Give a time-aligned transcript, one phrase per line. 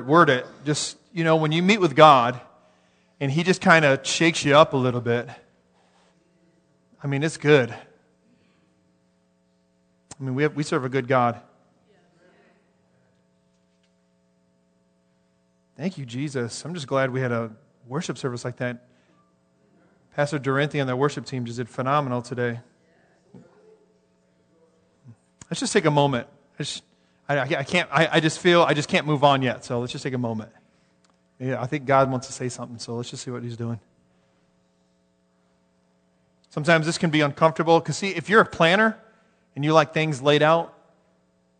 [0.00, 0.46] word it.
[0.64, 2.40] Just, you know, when you meet with God
[3.20, 5.28] and He just kind of shakes you up a little bit,
[7.02, 7.70] I mean, it's good.
[7.70, 7.76] I
[10.24, 11.40] mean, we, have, we serve a good God.
[15.76, 16.64] Thank you, Jesus.
[16.64, 17.50] I'm just glad we had a
[17.86, 18.86] worship service like that.
[20.14, 22.60] Pastor Durante and the worship team just did phenomenal today.
[25.50, 26.28] Let's just take a moment.
[27.38, 29.64] I, I can't, I, I just feel I just can't move on yet.
[29.64, 30.50] So let's just take a moment.
[31.38, 33.80] Yeah, I think God wants to say something, so let's just see what He's doing.
[36.50, 38.98] Sometimes this can be uncomfortable because, see, if you're a planner
[39.56, 40.74] and you like things laid out,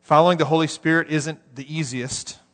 [0.03, 2.39] following the Holy Spirit isn't the easiest.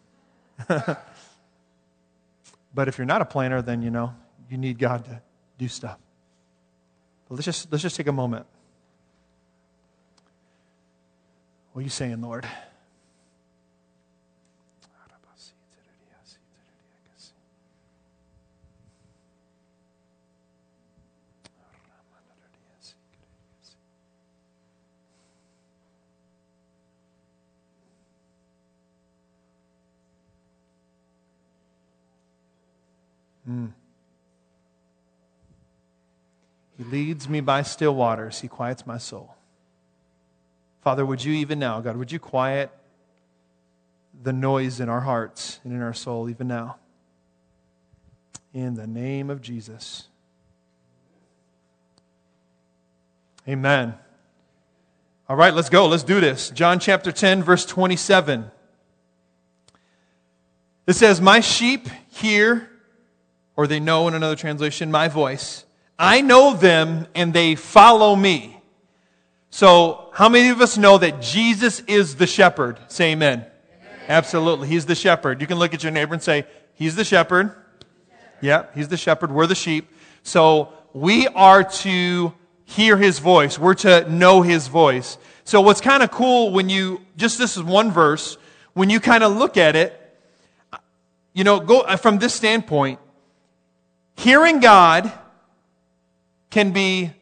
[2.79, 4.15] But if you're not a planner, then you know
[4.49, 5.21] you need God to
[5.59, 5.99] do stuff.
[7.29, 8.47] But let's just let's just take a moment.
[11.73, 12.47] What are you saying, Lord?
[33.49, 33.73] Mm.
[36.77, 38.41] He leads me by still waters.
[38.41, 39.35] He quiets my soul.
[40.83, 42.71] Father, would you even now, God, would you quiet
[44.23, 46.77] the noise in our hearts and in our soul even now?
[48.55, 50.07] In the name of Jesus.
[53.49, 53.95] Amen.
[55.29, 55.87] All right, let's go.
[55.87, 56.51] Let's do this.
[56.51, 58.51] John chapter 10, verse 27.
[60.87, 62.71] It says, My sheep hear
[63.59, 65.65] or they know in another translation, my voice.
[65.99, 68.63] I know them and they follow me.
[69.51, 72.79] So, how many of us know that Jesus is the shepherd?
[72.87, 73.41] Say amen.
[73.41, 73.99] amen.
[74.07, 74.69] Absolutely.
[74.69, 75.41] He's the shepherd.
[75.41, 77.53] You can look at your neighbor and say, He's the shepherd.
[78.41, 79.33] Yeah, he's the shepherd.
[79.33, 79.91] We're the sheep.
[80.23, 82.33] So, we are to
[82.65, 83.59] hear his voice.
[83.59, 85.19] We're to know his voice.
[85.43, 88.39] So, what's kind of cool when you, just this is one verse,
[88.75, 90.01] when you kind of look at it,
[91.33, 93.01] you know, go uh, from this standpoint,
[94.19, 95.13] Hearing God
[96.51, 97.13] can be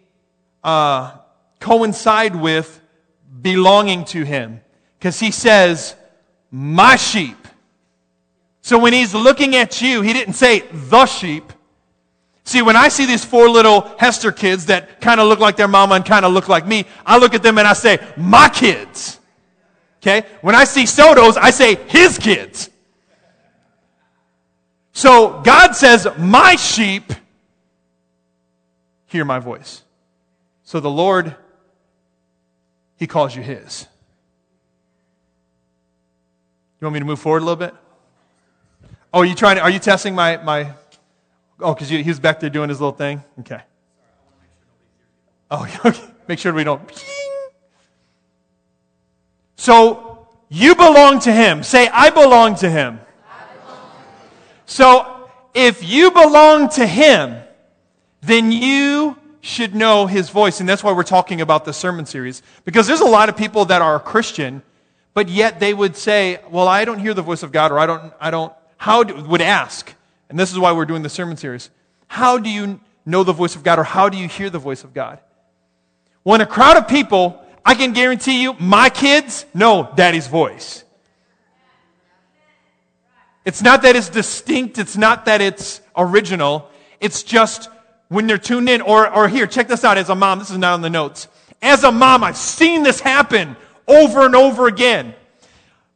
[0.65, 1.13] uh,
[1.61, 2.81] coincide with
[3.43, 4.63] belonging to Him
[4.99, 5.95] because He says,
[6.51, 7.37] "My sheep."
[8.63, 11.53] So when He's looking at you, He didn't say the sheep.
[12.45, 15.69] See, when I see these four little Hester kids that kind of look like their
[15.69, 18.49] mama and kind of look like me, I look at them and I say, "My
[18.49, 19.21] kids."
[20.01, 20.27] Okay?
[20.41, 22.71] When I see Sotos, I say, "His kids."
[24.97, 27.13] So God says, My sheep
[29.05, 29.83] hear my voice.
[30.63, 31.37] So the Lord,
[32.97, 33.87] He calls you His.
[36.81, 37.75] You want me to move forward a little bit?
[39.13, 40.73] Oh, are you trying to, are you testing my, my,
[41.61, 43.23] oh, because he was back there doing his little thing?
[43.41, 43.61] Okay.
[45.51, 46.01] Oh, okay.
[46.27, 46.81] Make sure we don't.
[49.57, 51.63] So you belong to Him.
[51.63, 53.01] Say, I belong to Him.
[54.67, 57.43] So if you belong to Him,
[58.21, 60.61] then you should know His voice.
[60.61, 62.43] And that's why we're talking about the sermon series.
[62.65, 64.63] Because there's a lot of people that are Christian,
[65.15, 67.87] but yet they would say, well, I don't hear the voice of God, or I
[67.87, 69.95] don't, I don't, how do, would ask.
[70.29, 71.71] And this is why we're doing the sermon series.
[72.09, 74.85] How do you know the voice of God, or how do you hear the voice
[74.85, 75.21] of God?
[76.25, 80.83] When a crowd of people, I can guarantee you, my kids know daddy's voice.
[83.47, 86.69] It's not that it's distinct, it's not that it's original.
[87.01, 87.71] It's just
[88.09, 90.41] when they're tuned in, or, or here, check this out as a mom.
[90.41, 91.29] This is not on the notes.
[91.63, 93.57] As a mom, I've seen this happen
[93.87, 95.15] over and over again.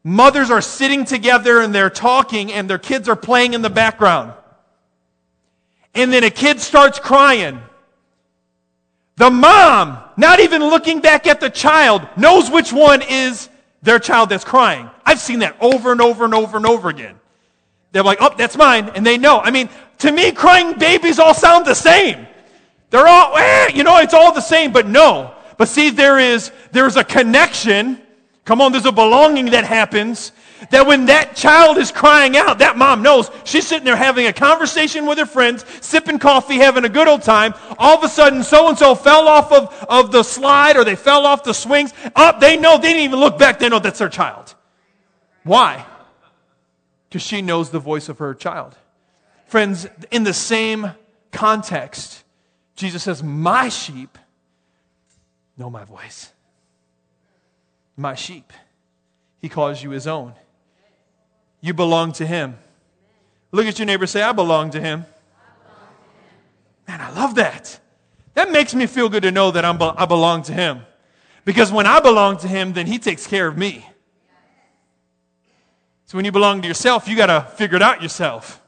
[0.05, 4.33] Mothers are sitting together and they're talking, and their kids are playing in the background.
[5.93, 7.61] And then a kid starts crying.
[9.17, 13.49] The mom, not even looking back at the child, knows which one is
[13.83, 14.89] their child that's crying.
[15.05, 17.17] I've seen that over and over and over and over again.
[17.93, 18.91] They're like, oh, that's mine.
[18.95, 19.41] And they know.
[19.41, 22.27] I mean, to me, crying babies all sound the same.
[22.91, 25.35] They're all, eh, you know, it's all the same, but no.
[25.57, 28.01] But see, there is, there's a connection.
[28.45, 30.33] Come on, there's a belonging that happens
[30.71, 34.33] that when that child is crying out, that mom knows she's sitting there having a
[34.33, 37.55] conversation with her friends, sipping coffee, having a good old time.
[37.79, 40.97] All of a sudden, so and so fell off of, of the slide or they
[40.97, 41.95] fell off the swings.
[42.15, 44.55] Up, they know, they didn't even look back, they know that's their child.
[45.45, 45.87] Why?
[47.11, 48.77] Because she knows the voice of her child.
[49.47, 50.93] Friends, in the same
[51.33, 52.23] context,
[52.77, 54.17] Jesus says, My sheep
[55.59, 56.33] know my voice.
[57.97, 58.53] My sheep.
[59.43, 60.35] He calls you his own.
[61.61, 62.57] You belong to Him.
[63.53, 65.05] Look at your neighbor say, I belong to Him.
[66.89, 67.79] Man, I love that.
[68.35, 70.83] That makes me feel good to know that I'm, I belong to Him.
[71.45, 73.87] Because when I belong to Him, then He takes care of me.
[76.11, 78.61] So when you belong to yourself, you got to figure it out yourself.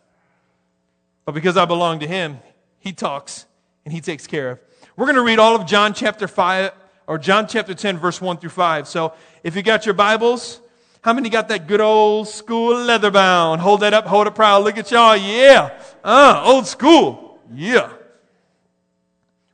[1.25, 2.39] But because I belong to Him,
[2.79, 3.47] He talks
[3.85, 4.61] and He takes care of.
[4.97, 6.71] We're going to read all of John chapter 5,
[7.09, 8.87] or John chapter 10, verse 1 through 5.
[8.87, 10.61] So if you got your Bibles,
[11.01, 13.61] how many got that good old school leather bound?
[13.61, 14.63] Hold that up, hold it proud.
[14.63, 15.17] Look at y'all.
[15.17, 15.77] Yeah.
[16.05, 17.41] Uh, old school.
[17.53, 17.91] Yeah.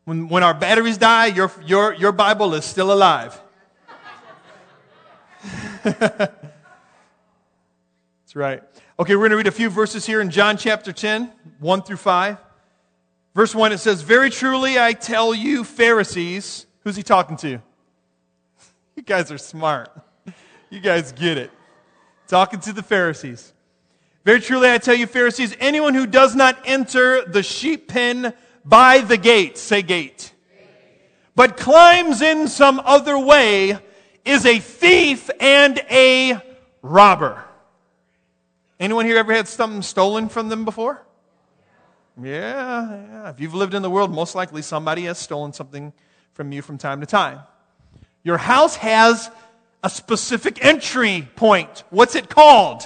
[0.05, 3.41] When, when our batteries die, your, your, your Bible is still alive.
[8.29, 8.63] That's right.
[9.01, 11.97] Okay, we're going to read a few verses here in John chapter 10, 1 through
[11.97, 12.37] 5.
[13.35, 16.67] Verse 1, it says, Very truly I tell you, Pharisees.
[16.85, 17.63] Who's he talking to?
[18.97, 19.89] You guys are smart.
[20.69, 21.51] You guys get it.
[22.27, 23.55] Talking to the Pharisees.
[24.27, 28.99] Very truly I tell you, Pharisees, anyone who does not enter the sheep pen by
[28.99, 30.35] the gate, say gate,
[31.35, 33.79] but climbs in some other way
[34.27, 36.43] is a thief and a
[36.83, 37.43] robber.
[38.81, 41.03] Anyone here ever had something stolen from them before?
[42.21, 43.31] Yeah, yeah.
[43.31, 45.93] If you've lived in the world, most likely somebody has stolen something
[46.33, 47.41] from you from time to time.
[48.23, 49.31] Your house has
[49.83, 51.85] a specific entry point.
[51.91, 52.83] What's it called?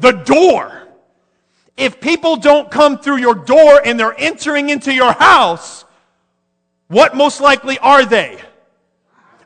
[0.00, 0.88] The door.
[1.76, 5.84] If people don't come through your door and they're entering into your house,
[6.88, 8.40] what most likely are they?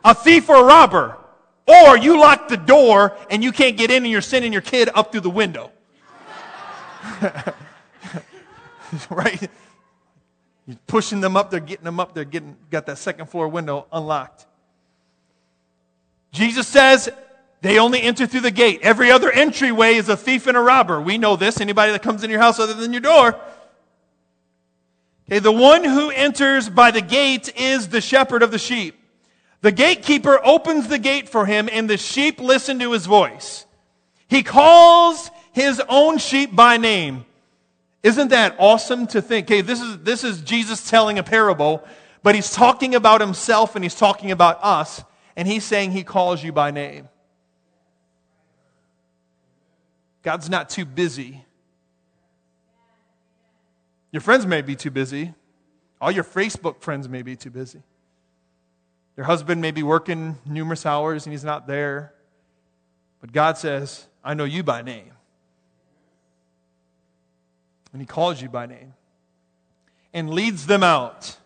[0.05, 1.18] A thief or a robber.
[1.69, 4.89] Or you lock the door and you can't get in and you're sending your kid
[4.95, 5.71] up through the window.
[9.11, 9.51] right?
[10.67, 13.87] You're pushing them up, they're getting them up, they're getting got that second floor window
[13.93, 14.47] unlocked.
[16.33, 17.11] Jesus says
[17.61, 18.81] they only enter through the gate.
[18.83, 21.01] Every other entryway is a thief and a robber.
[21.01, 21.61] We know this.
[21.61, 23.39] Anybody that comes in your house other than your door.
[25.29, 28.98] Okay, the one who enters by the gate is the shepherd of the sheep.
[29.61, 33.67] The gatekeeper opens the gate for him, and the sheep listen to his voice.
[34.29, 37.25] He calls his own sheep by name.
[38.03, 39.47] Isn't that awesome to think?
[39.47, 41.85] Okay, this is, this is Jesus telling a parable,
[42.23, 45.03] but he's talking about himself and he's talking about us,
[45.35, 47.09] and he's saying he calls you by name.
[50.23, 51.45] God's not too busy.
[54.13, 55.35] Your friends may be too busy.
[56.01, 57.83] All your Facebook friends may be too busy.
[59.19, 62.15] Your husband may be working numerous hours and he's not there.
[63.21, 65.11] But God says, I know you by name
[67.93, 68.95] and he calls you by name
[70.15, 71.37] and leads them out.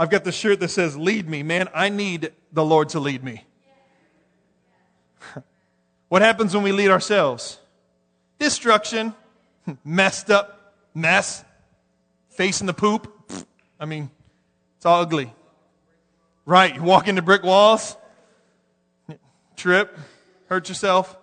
[0.00, 1.44] I've got the shirt that says, Lead me.
[1.44, 3.44] Man, I need the Lord to lead me.
[6.08, 7.60] what happens when we lead ourselves?
[8.40, 9.14] Destruction,
[9.84, 11.44] messed up mess,
[12.30, 13.12] facing the poop.
[13.78, 14.10] I mean,
[14.76, 15.32] it's all ugly.
[16.46, 17.96] Right, you walk into brick walls,
[19.56, 19.98] trip,
[20.48, 21.16] hurt yourself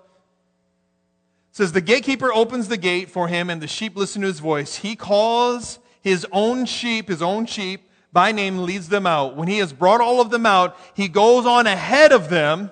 [1.51, 4.77] says the gatekeeper opens the gate for him and the sheep listen to his voice.
[4.77, 9.35] He calls his own sheep, his own sheep by name leads them out.
[9.35, 12.71] When he has brought all of them out, he goes on ahead of them.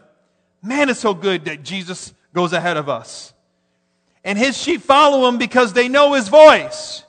[0.62, 3.34] Man, it's so good that Jesus goes ahead of us.
[4.24, 7.03] And his sheep follow him because they know his voice.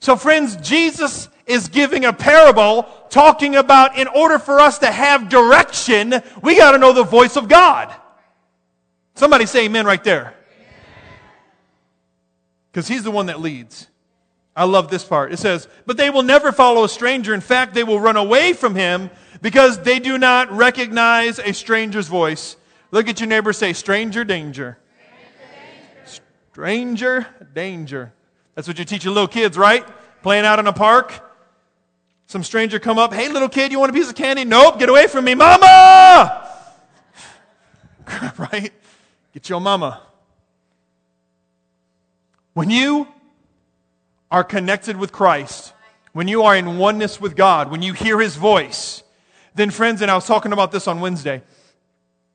[0.00, 5.28] So friends, Jesus is giving a parable talking about in order for us to have
[5.28, 7.94] direction, we got to know the voice of God.
[9.14, 10.34] Somebody say amen right there
[12.70, 13.88] because he's the one that leads.
[14.54, 15.32] I love this part.
[15.32, 17.32] It says, But they will never follow a stranger.
[17.32, 19.10] In fact, they will run away from him
[19.40, 22.56] because they do not recognize a stranger's voice.
[22.90, 24.78] Look at your neighbor say, Stranger danger.
[26.52, 28.12] Stranger danger.
[28.54, 29.86] That's what you teach your little kids, right?
[30.22, 31.25] Playing out in a park.
[32.26, 34.44] Some stranger come up, hey little kid, you want a piece of candy?
[34.44, 36.48] Nope, get away from me, mama!
[38.38, 38.72] right?
[39.32, 40.00] Get your mama.
[42.54, 43.06] When you
[44.30, 45.72] are connected with Christ,
[46.12, 49.02] when you are in oneness with God, when you hear His voice,
[49.54, 51.42] then friends, and I was talking about this on Wednesday,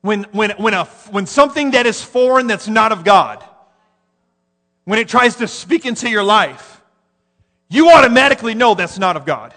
[0.00, 3.44] when, when, when, a, when something that is foreign that's not of God,
[4.84, 6.80] when it tries to speak into your life,
[7.68, 9.54] you automatically know that's not of God.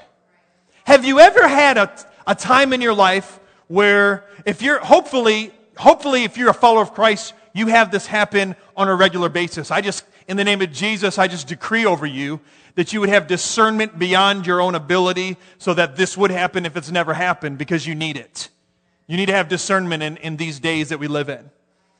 [0.85, 1.93] Have you ever had a,
[2.25, 6.93] a time in your life where if you're, hopefully, hopefully if you're a follower of
[6.93, 9.71] Christ, you have this happen on a regular basis.
[9.71, 12.39] I just in the name of Jesus, I just decree over you
[12.75, 16.75] that you would have discernment beyond your own ability so that this would happen if
[16.75, 18.49] it's never happened because you need it.
[19.07, 21.49] You need to have discernment in, in these days that we live in.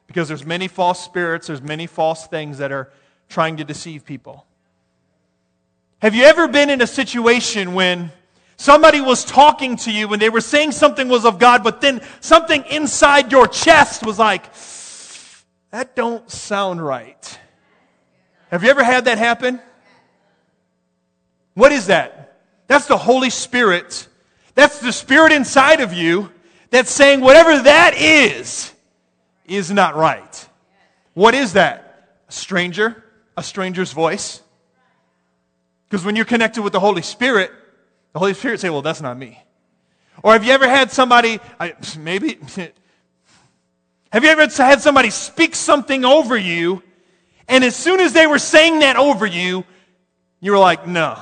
[0.07, 2.91] Because there's many false spirits, there's many false things that are
[3.29, 4.45] trying to deceive people.
[5.99, 8.11] Have you ever been in a situation when
[8.57, 12.01] somebody was talking to you and they were saying something was of God, but then
[12.21, 14.43] something inside your chest was like,
[15.71, 17.39] that don't sound right.
[18.49, 19.59] Have you ever had that happen?
[21.53, 22.39] What is that?
[22.67, 24.07] That's the Holy Spirit.
[24.53, 26.31] That's the Spirit inside of you
[26.69, 28.73] that's saying whatever that is,
[29.45, 30.49] is not right.
[31.13, 32.19] What is that?
[32.27, 33.03] A stranger?
[33.37, 34.41] A stranger's voice?
[35.87, 37.51] Because when you're connected with the Holy Spirit,
[38.15, 39.43] the Holy Spirit say, well, that's not me.
[40.23, 42.39] Or have you ever had somebody, I, maybe,
[44.09, 46.81] have you ever had somebody speak something over you,
[47.49, 49.65] and as soon as they were saying that over you,
[50.39, 51.19] you were like, no.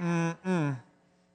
[0.00, 0.76] Mm-mm.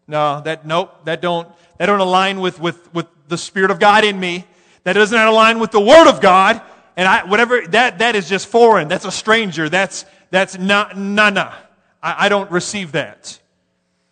[0.07, 4.05] No, that, nope, that don't, that don't align with, with, with the Spirit of God
[4.05, 4.45] in me.
[4.85, 6.61] That doesn't align with the Word of God.
[6.95, 8.87] And I, whatever, that, that is just foreign.
[8.87, 9.67] That's a stranger.
[9.67, 11.51] That's, that's not, nah, nah.
[12.01, 13.37] I, I don't receive that.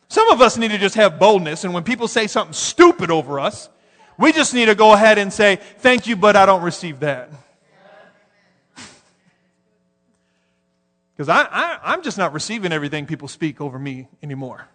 [0.10, 3.40] Some of us need to just have boldness, and when people say something stupid over
[3.40, 3.70] us,
[4.18, 7.30] we just need to go ahead and say, Thank you, but I don't receive that.
[11.16, 14.70] Because I, I, I'm just not receiving everything people speak over me anymore.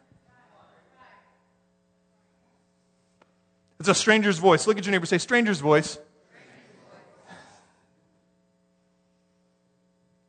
[3.80, 4.66] It's a stranger's voice.
[4.66, 5.98] Look at your neighbor say, Stranger's voice.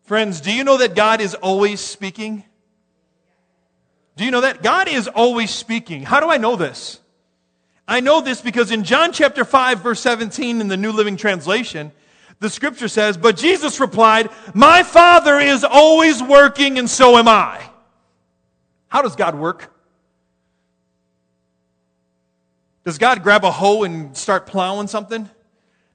[0.03, 2.45] Friends, do you know that God is always speaking?
[4.15, 4.63] Do you know that?
[4.63, 6.03] God is always speaking.
[6.03, 6.99] How do I know this?
[7.87, 11.91] I know this because in John chapter 5 verse 17 in the New Living Translation,
[12.39, 17.61] the scripture says, But Jesus replied, My Father is always working and so am I.
[18.87, 19.71] How does God work?
[22.85, 25.29] Does God grab a hoe and start plowing something?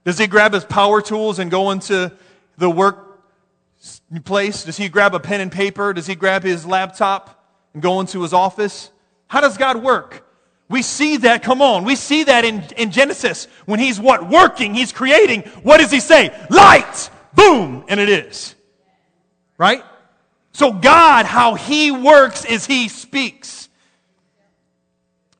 [0.05, 2.12] Does he grab his power tools and go into
[2.59, 3.23] the work
[4.25, 4.65] place?
[4.65, 5.93] Does he grab a pen and paper?
[5.93, 7.39] Does he grab his laptop?
[7.75, 8.91] And go into his office?
[9.27, 10.27] How does God work?
[10.69, 13.49] We see that, come on, we see that in, in Genesis.
[13.67, 14.29] When he's what?
[14.29, 15.43] Working, he's creating.
[15.62, 16.33] What does he say?
[16.49, 17.11] Light!
[17.35, 17.85] Boom!
[17.89, 18.55] And it is.
[19.59, 19.83] Right?
[20.53, 23.69] So God, how he works is he speaks.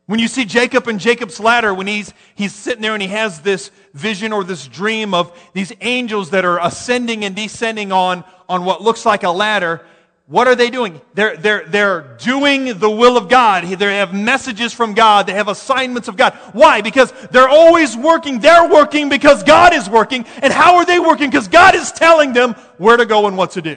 [0.07, 3.43] When you see Jacob and Jacob's ladder, when he's, he's sitting there and he has
[3.43, 8.65] this vision or this dream of these angels that are ascending and descending on, on
[8.65, 9.87] what looks like a ladder,
[10.31, 11.01] what are they doing?
[11.13, 13.65] They're, they're, they're doing the will of God.
[13.65, 15.27] They have messages from God.
[15.27, 16.35] They have assignments of God.
[16.53, 16.83] Why?
[16.83, 18.39] Because they're always working.
[18.39, 20.25] They're working because God is working.
[20.41, 21.31] And how are they working?
[21.31, 23.77] Because God is telling them where to go and what to do.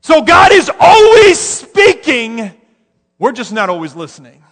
[0.00, 2.50] So God is always speaking.
[3.16, 4.42] We're just not always listening.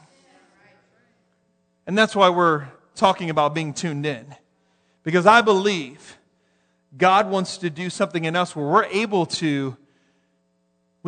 [1.85, 4.37] And that's why we're talking about being tuned in.
[5.03, 6.17] Because I believe
[6.97, 9.77] God wants to do something in us where we're able to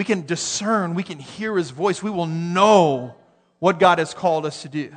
[0.01, 3.15] we can discern, we can hear his voice, we will know
[3.59, 4.97] what God has called us to do.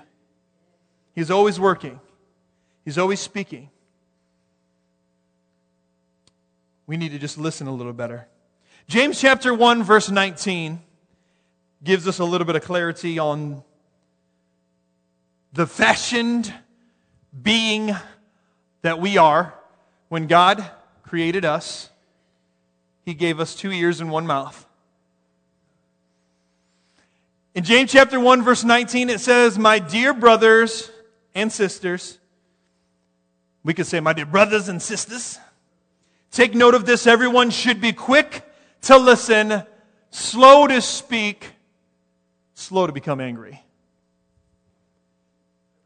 [1.14, 2.00] He's always working,
[2.86, 3.70] he's always speaking.
[6.88, 8.30] We need to just listen a little better.
[8.88, 10.82] James chapter 1, verse 19
[11.84, 13.62] gives us a little bit of clarity on
[15.52, 16.54] the fashioned
[17.42, 17.94] being
[18.84, 19.54] that we are
[20.08, 20.66] when God
[21.06, 21.90] created us.
[23.04, 24.66] He gave us two ears and one mouth.
[27.56, 30.92] In James chapter 1 verse 19 it says, "My dear brothers
[31.36, 32.18] and sisters,
[33.64, 35.40] we could say my dear brothers and sisters,
[36.32, 38.44] take note of this everyone should be quick
[38.84, 39.64] to listen,
[40.10, 41.52] slow to speak,
[42.56, 43.64] slow to become angry."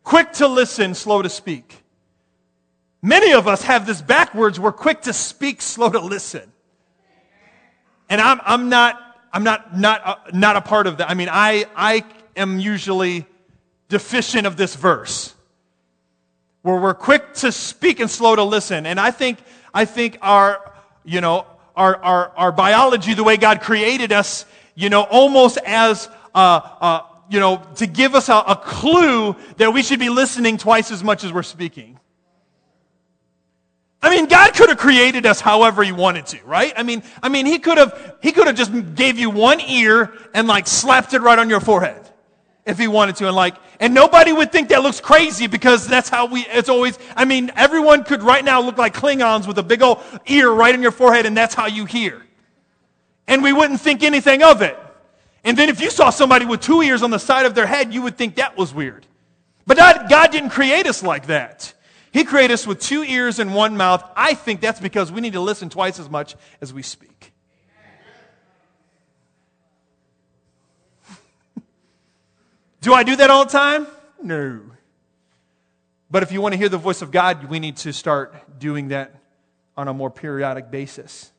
[0.06, 1.84] Quick to listen, slow to speak.
[3.02, 4.58] Many of us have this backwards.
[4.58, 6.50] We're quick to speak, slow to listen.
[8.10, 11.10] And I'm, I'm not I'm not, not, uh, not a part of that.
[11.10, 12.04] I mean, I, I
[12.36, 13.26] am usually
[13.90, 15.34] deficient of this verse
[16.62, 18.86] where we're quick to speak and slow to listen.
[18.86, 19.40] And I think,
[19.74, 20.74] I think our,
[21.06, 26.10] you know, our, our, our biology, the way God created us, you know, almost as,
[26.36, 30.58] uh, uh, you know, to give us a, a clue that we should be listening
[30.58, 32.00] twice as much as we're speaking.
[34.08, 36.72] I mean, God could have created us however he wanted to, right?
[36.78, 40.14] I mean, I mean, he could have, he could have just gave you one ear
[40.34, 42.10] and like slapped it right on your forehead
[42.66, 43.28] if he wanted to.
[43.28, 46.98] And like, and nobody would think that looks crazy because that's how we, it's always,
[47.18, 50.74] I mean, everyone could right now look like Klingons with a big old ear right
[50.74, 52.26] on your forehead and that's how you hear.
[53.28, 54.80] And we wouldn't think anything of it.
[55.44, 57.94] And then if you saw somebody with two ears on the side of their head,
[57.94, 59.06] you would think that was weird.
[59.66, 61.74] But God, God didn't create us like that.
[62.18, 64.04] He created us with two ears and one mouth.
[64.16, 67.32] I think that's because we need to listen twice as much as we speak.
[72.82, 73.86] do I do that all the time?
[74.20, 74.62] No.
[76.10, 78.88] But if you want to hear the voice of God, we need to start doing
[78.88, 79.14] that
[79.78, 81.32] on a more periodic basis.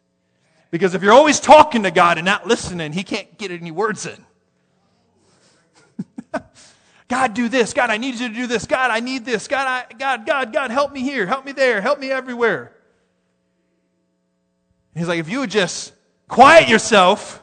[0.70, 4.06] Because if you're always talking to God and not listening, He can't get any words
[4.06, 4.24] in.
[7.08, 7.72] God, do this.
[7.72, 8.66] God, I need you to do this.
[8.66, 9.48] God, I need this.
[9.48, 11.26] God, I, God, God, God, help me here.
[11.26, 11.80] Help me there.
[11.80, 12.72] Help me everywhere.
[14.94, 15.94] he's like, if you would just
[16.28, 17.42] quiet yourself,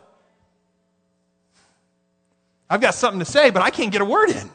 [2.69, 4.49] I've got something to say, but I can't get a word in.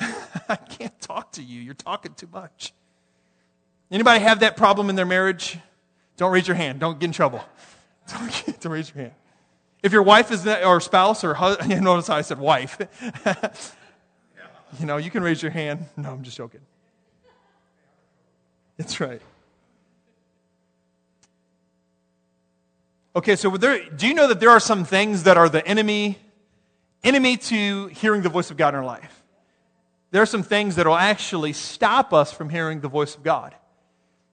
[0.48, 1.60] I can't talk to you.
[1.60, 2.74] You're talking too much.
[3.90, 5.58] Anybody have that problem in their marriage?
[6.16, 6.78] Don't raise your hand.
[6.78, 7.44] Don't get in trouble.
[8.08, 9.14] Don't, don't raise your hand.
[9.82, 12.78] If your wife is that, or spouse or husband, you notice how I said wife.
[14.78, 15.86] You know, you can raise your hand.
[15.96, 16.60] No, I'm just joking.
[18.76, 19.20] That's right.
[23.16, 26.18] Okay, so there, do you know that there are some things that are the enemy,
[27.04, 29.22] enemy to hearing the voice of God in our life?
[30.10, 33.54] There are some things that will actually stop us from hearing the voice of God.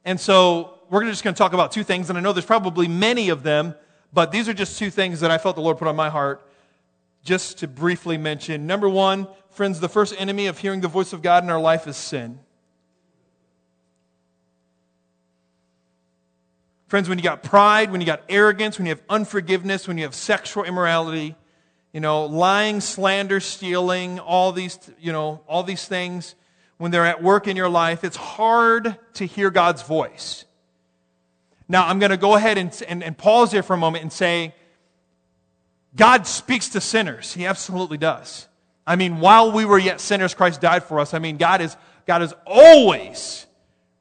[0.03, 2.88] And so we're just going to talk about two things, and I know there's probably
[2.88, 3.75] many of them,
[4.12, 6.41] but these are just two things that I felt the Lord put on my heart
[7.24, 8.68] just to briefly mention.
[8.68, 11.88] Number one, friends, the first enemy of hearing the voice of God in our life
[11.88, 12.40] is sin.
[16.88, 20.04] Friends, when you got pride, when you got arrogance, when you have unforgiveness, when you
[20.04, 21.36] have sexual immorality,
[21.94, 26.36] you know, lying, slander, stealing, all these, you know, all these things,
[26.78, 30.46] when they're at work in your life, it's hard to hear God's voice.
[31.70, 34.12] Now, I'm going to go ahead and, and, and pause here for a moment and
[34.12, 34.54] say,
[35.95, 37.33] God speaks to sinners.
[37.33, 38.48] He absolutely does.
[38.86, 41.13] I mean, while we were yet sinners, Christ died for us.
[41.13, 41.75] I mean, God is,
[42.07, 43.45] God is always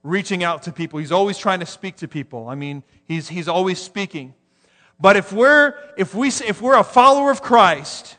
[0.02, 0.98] reaching out to people.
[0.98, 2.48] He's always trying to speak to people.
[2.48, 4.34] I mean, he's, he's always speaking.
[4.98, 8.16] But if we're, if we, if we're a follower of Christ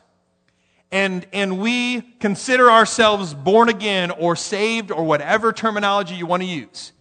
[0.90, 6.48] and, and we consider ourselves born again or saved or whatever terminology you want to
[6.48, 6.92] use,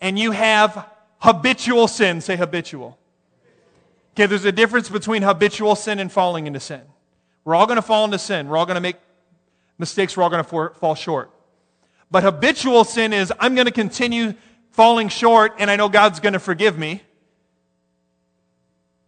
[0.00, 2.98] and you have habitual sin, say habitual.
[4.18, 6.80] Okay, there's a difference between habitual sin and falling into sin.
[7.44, 8.48] We're all going to fall into sin.
[8.48, 8.96] We're all going to make
[9.78, 10.16] mistakes.
[10.16, 11.30] We're all going to fall short.
[12.10, 14.34] But habitual sin is I'm going to continue
[14.72, 17.00] falling short and I know God's going to forgive me.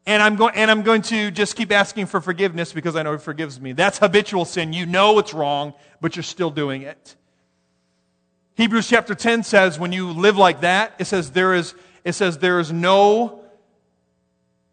[0.06, 3.10] And I'm, going, and I'm going to just keep asking for forgiveness because I know
[3.10, 3.72] He forgives me.
[3.72, 4.72] That's habitual sin.
[4.72, 7.16] You know it's wrong, but you're still doing it.
[8.54, 12.38] Hebrews chapter 10 says when you live like that, it says there is, it says
[12.38, 13.39] there is no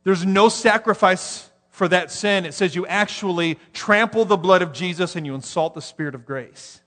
[0.07, 2.45] there's no sacrifice for that sin.
[2.45, 6.25] It says you actually trample the blood of Jesus and you insult the Spirit of
[6.25, 6.79] grace.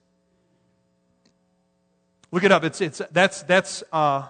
[2.32, 2.64] Look it up.
[2.64, 4.26] It's, it's, that's that's uh,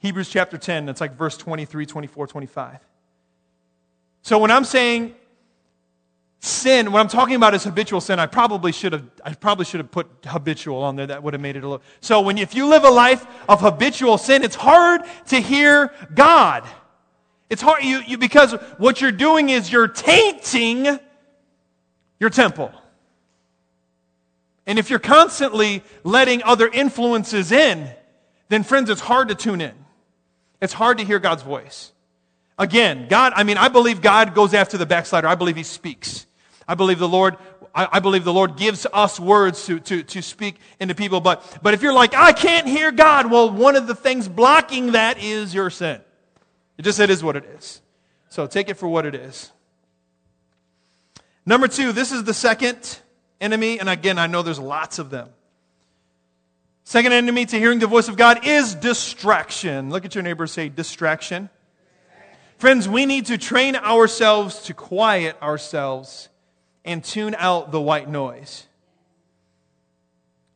[0.00, 0.90] Hebrews chapter 10.
[0.90, 2.80] It's like verse 23, 24, 25.
[4.20, 5.14] So when I'm saying
[6.40, 8.18] sin, what I'm talking about is habitual sin.
[8.18, 11.06] I probably should have, I probably should have put habitual on there.
[11.06, 11.82] That would have made it a little.
[12.02, 16.64] So when, if you live a life of habitual sin, it's hard to hear God.
[17.50, 20.98] It's hard you, you, because what you're doing is you're tainting
[22.20, 22.72] your temple.
[24.66, 27.90] And if you're constantly letting other influences in,
[28.48, 29.74] then friends, it's hard to tune in.
[30.62, 31.90] It's hard to hear God's voice.
[32.56, 35.26] Again, God, I mean, I believe God goes after the backslider.
[35.26, 36.26] I believe He speaks.
[36.68, 37.36] I believe the Lord,
[37.74, 41.20] I, I believe the Lord gives us words to, to, to speak into people.
[41.20, 44.92] But, but if you're like, I can't hear God, well, one of the things blocking
[44.92, 46.00] that is your sin.
[46.80, 47.82] It just it is what it is.
[48.30, 49.52] So take it for what it is.
[51.44, 53.00] Number two, this is the second
[53.38, 55.28] enemy, and again, I know there's lots of them.
[56.84, 59.90] Second enemy to hearing the voice of God is distraction.
[59.90, 61.50] Look at your neighbor say distraction.
[62.56, 66.30] Friends, we need to train ourselves to quiet ourselves
[66.82, 68.66] and tune out the white noise.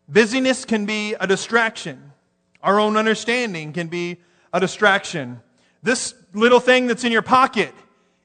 [0.08, 2.12] Busyness can be a distraction.
[2.62, 4.22] Our own understanding can be
[4.54, 5.42] a distraction.
[5.84, 7.74] This little thing that's in your pocket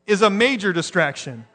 [0.07, 1.45] is a major distraction.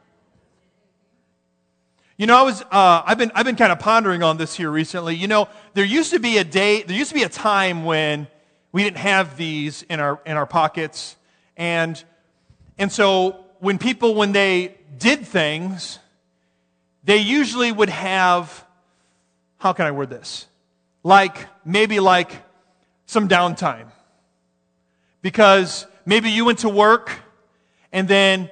[2.18, 4.70] You know, I was, uh, I've been, I've been kind of pondering on this here
[4.70, 5.16] recently.
[5.16, 8.28] You know, there used to be a day, there used to be a time when
[8.70, 11.16] we didn't have these in our, in our pockets.
[11.56, 12.02] And,
[12.76, 15.98] and so when people, when they did things,
[17.02, 18.62] they usually would have,
[19.56, 20.46] how can I word this?
[21.02, 22.30] Like, maybe like
[23.06, 23.86] some downtime.
[25.22, 27.10] Because maybe you went to work
[27.92, 28.50] and then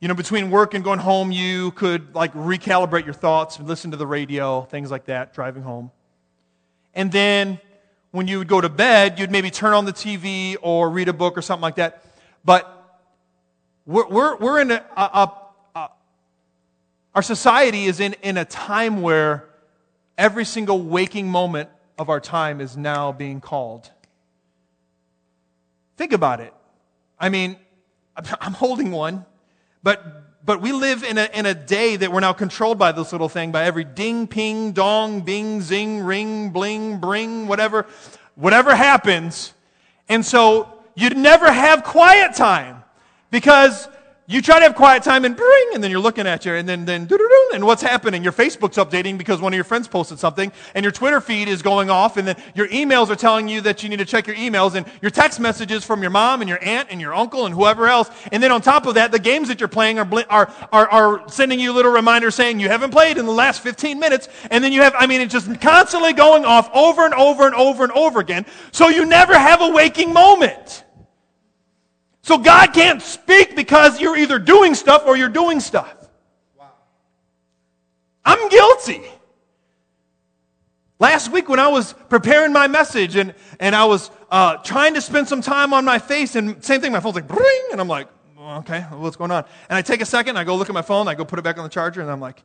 [0.00, 3.90] you know between work and going home you could like recalibrate your thoughts and listen
[3.90, 5.90] to the radio things like that driving home
[6.96, 7.60] And then
[8.10, 11.12] when you would go to bed, you'd maybe turn on the TV or read a
[11.12, 12.02] book or something like that.
[12.44, 12.64] But
[13.84, 15.32] we're, we're, we're in a, a,
[15.74, 15.90] a,
[17.14, 19.44] our society is in, in a time where
[20.16, 23.90] every single waking moment of our time is now being called.
[25.96, 26.52] Think about it.
[27.18, 27.56] I mean,
[28.40, 29.24] I'm holding one,
[29.82, 33.12] but, but we live in a, in a day that we're now controlled by this
[33.12, 37.86] little thing, by every ding, ping, dong, bing, zing, ring, bling, bring, whatever,
[38.34, 39.54] whatever happens.
[40.08, 42.82] And so you'd never have quiet time
[43.30, 43.88] because
[44.28, 46.68] you try to have quiet time and bring, and then you're looking at you, and
[46.68, 47.08] then, then,
[47.54, 48.24] and what's happening?
[48.24, 51.62] Your Facebook's updating because one of your friends posted something, and your Twitter feed is
[51.62, 54.34] going off, and then your emails are telling you that you need to check your
[54.34, 57.54] emails, and your text messages from your mom and your aunt and your uncle and
[57.54, 58.10] whoever else.
[58.32, 61.28] And then on top of that, the games that you're playing are, are, are, are
[61.28, 64.72] sending you little reminders saying you haven't played in the last 15 minutes, and then
[64.72, 67.92] you have, I mean, it's just constantly going off over and over and over and
[67.92, 68.44] over again.
[68.72, 70.84] So you never have a waking moment.
[72.26, 75.94] So God can't speak because you're either doing stuff or you're doing stuff.
[76.58, 76.72] Wow.
[78.24, 79.02] I'm guilty.
[80.98, 85.00] Last week, when I was preparing my message and, and I was uh, trying to
[85.00, 87.86] spend some time on my face, and same thing, my phone's like, bring, and I'm
[87.86, 88.08] like,
[88.40, 89.44] okay, what's going on?
[89.68, 91.42] And I take a second, I go look at my phone, I go put it
[91.42, 92.42] back on the charger, and I'm like,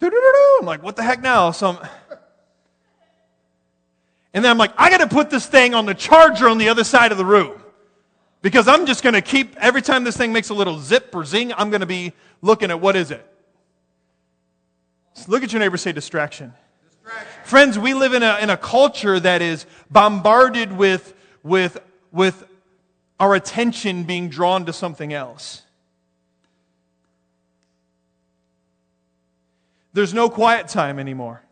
[0.00, 1.50] I'm like, what the heck now?
[1.50, 1.88] So I'm,
[4.34, 6.68] and then I'm like, I got to put this thing on the charger on the
[6.68, 7.60] other side of the room.
[8.42, 11.24] Because I'm just going to keep, every time this thing makes a little zip or
[11.24, 13.26] zing, I'm going to be looking at what is it?
[15.28, 16.54] look at your neighbor say distraction.
[17.02, 17.42] distraction.
[17.44, 21.76] Friends, we live in a, in a culture that is bombarded with, with,
[22.10, 22.46] with
[23.18, 25.62] our attention being drawn to something else.
[29.92, 31.42] There's no quiet time anymore.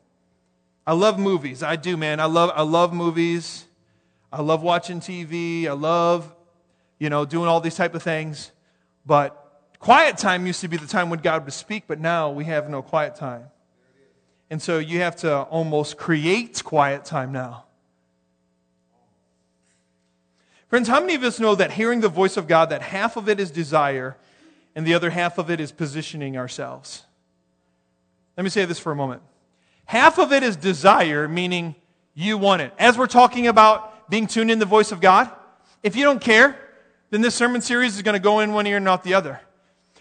[0.87, 1.62] I love movies.
[1.62, 2.20] I do, man.
[2.20, 3.66] I love, I love movies.
[4.33, 5.66] I love watching TV.
[5.66, 6.33] I love
[6.98, 8.52] you know, doing all these type of things.
[9.06, 12.44] But quiet time used to be the time when God would speak, but now we
[12.44, 13.44] have no quiet time.
[14.50, 17.64] And so you have to almost create quiet time now.
[20.68, 23.28] Friends, how many of us know that hearing the voice of God, that half of
[23.28, 24.16] it is desire
[24.74, 27.04] and the other half of it is positioning ourselves?
[28.37, 29.22] Let me say this for a moment.
[29.87, 31.74] Half of it is desire, meaning
[32.14, 32.72] you want it.
[32.78, 35.30] As we're talking about being tuned in the voice of God,
[35.82, 36.58] if you don't care,
[37.10, 39.40] then this sermon series is going to go in one ear and not the other.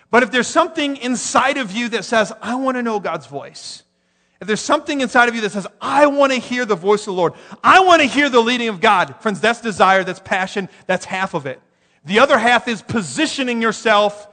[0.10, 3.84] But if there's something inside of you that says, I want to know God's voice,
[4.40, 7.08] if there's something inside of you that says, I want to hear the voice of
[7.08, 10.70] the Lord, I want to hear the leading of God, friends, that's desire, that's passion,
[10.86, 11.60] that's half of it.
[12.06, 14.28] The other half is positioning yourself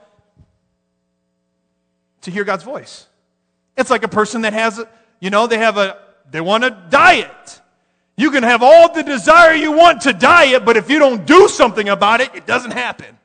[2.21, 3.07] to hear God's voice.
[3.77, 4.81] It's like a person that has,
[5.21, 5.99] you know, they have a,
[6.31, 7.61] they want a diet.
[8.17, 11.49] You can have all the desire you want to diet, but if you don't do
[11.49, 13.19] something about it, it doesn't happen.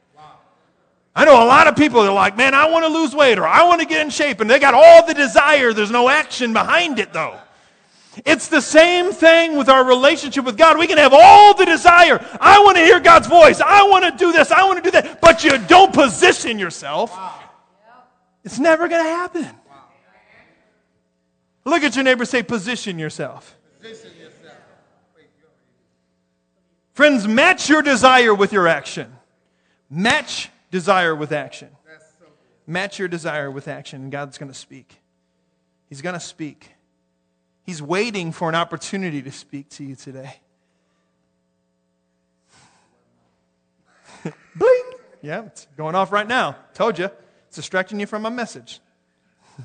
[1.16, 3.46] I know a lot of people are like, man, I want to lose weight or
[3.46, 5.74] I want to get in shape, and they got all the desire.
[5.74, 7.38] There's no action behind it, though.
[8.26, 10.78] It's the same thing with our relationship with God.
[10.78, 12.26] We can have all the desire.
[12.42, 13.62] I want to hear God's voice.
[13.62, 14.52] I want to do this.
[14.52, 15.22] I want to do that.
[15.22, 17.18] But you don't position yourself.
[18.44, 19.48] It's never going to happen.
[21.66, 23.56] Look at your neighbor say, position yourself.
[23.80, 24.12] Position
[27.00, 29.16] Friends, match your desire with your action.
[29.90, 31.70] Match desire with action.
[32.68, 35.00] Match your desire with action, and God's going to speak.
[35.88, 36.72] He's going to speak.
[37.66, 40.42] He's waiting for an opportunity to speak to you today.
[44.58, 44.92] Bling!
[45.22, 46.58] Yeah, it's going off right now.
[46.74, 47.10] Told you.
[47.48, 48.82] It's distracting you from my message.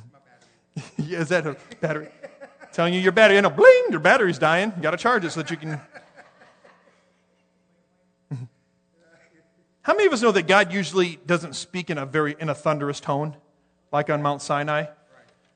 [0.98, 2.10] yeah, is that a battery?
[2.72, 4.72] Telling you your battery, know, bling, your battery's dying.
[4.76, 5.80] You got to charge it so that you can
[9.84, 12.54] How many of us know that God usually doesn't speak in a very in a
[12.54, 13.36] thunderous tone,
[13.92, 14.86] like on Mount Sinai?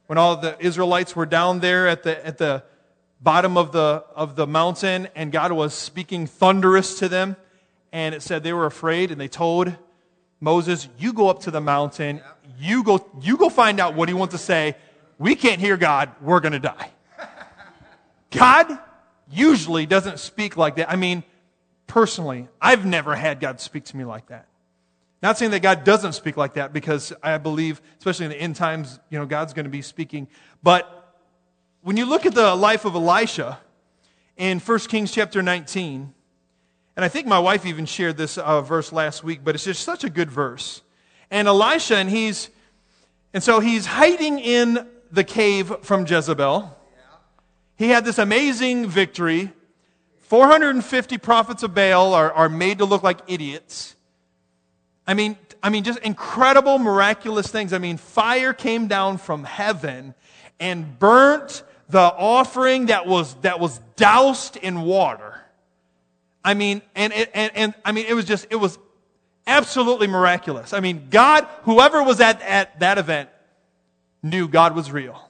[0.06, 2.62] When all the Israelites were down there at the at the
[3.22, 7.36] bottom of the of the mountain and God was speaking thunderous to them,
[7.90, 9.74] and it said they were afraid and they told
[10.40, 12.20] Moses, You go up to the mountain,
[12.60, 14.76] you go you go find out what he wants to say.
[15.18, 16.90] We can't hear God, we're gonna die.
[18.30, 18.78] God
[19.30, 20.90] usually doesn't speak like that.
[20.90, 21.24] I mean,
[21.88, 24.46] personally, I've never had God speak to me like that.
[25.20, 28.54] Not saying that God doesn't speak like that because I believe, especially in the end
[28.54, 30.28] times, you know, God's going to be speaking.
[30.62, 31.16] But
[31.82, 33.58] when you look at the life of Elisha
[34.36, 36.14] in 1 Kings chapter 19,
[36.94, 39.82] and I think my wife even shared this uh, verse last week, but it's just
[39.82, 40.82] such a good verse.
[41.30, 42.50] And Elisha, and he's,
[43.32, 46.76] and so he's hiding in the cave from Jezebel.
[47.76, 49.52] he had this amazing victory.
[50.28, 53.96] 450 prophets of Baal are, are made to look like idiots.
[55.06, 57.72] I mean, I mean, just incredible, miraculous things.
[57.72, 60.14] I mean, fire came down from heaven
[60.60, 65.40] and burnt the offering that was, that was doused in water.
[66.44, 68.78] I mean, and, and, and, I mean, it was just, it was
[69.46, 70.74] absolutely miraculous.
[70.74, 73.30] I mean, God, whoever was at, at that event
[74.22, 75.27] knew God was real.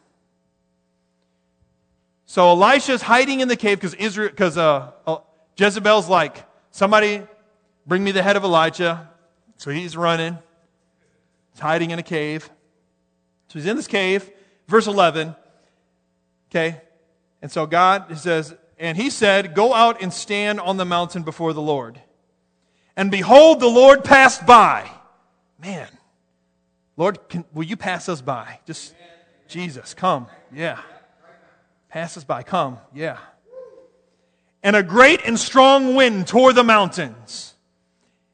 [2.29, 5.17] So Elisha's hiding in the cave because Israel, because uh, uh,
[5.57, 7.23] Jezebel's like, somebody
[7.87, 9.09] bring me the head of Elijah.
[9.57, 10.37] So he's running.
[11.53, 12.51] He's hiding in a cave.
[13.49, 14.31] So he's in this cave.
[14.67, 15.35] Verse 11.
[16.51, 16.83] Okay.
[17.41, 21.55] And so God says, and he said, Go out and stand on the mountain before
[21.55, 21.99] the Lord.
[22.95, 24.91] And behold, the Lord passed by.
[25.59, 25.89] Man,
[26.99, 28.61] Lord, can, will you pass us by?
[28.67, 28.95] Just,
[29.49, 30.27] Jesus, come.
[30.53, 30.79] Yeah.
[31.89, 32.43] Pass us by.
[32.43, 32.79] Come.
[32.95, 33.19] Yeah.
[34.63, 37.55] And a great and strong wind tore the mountains,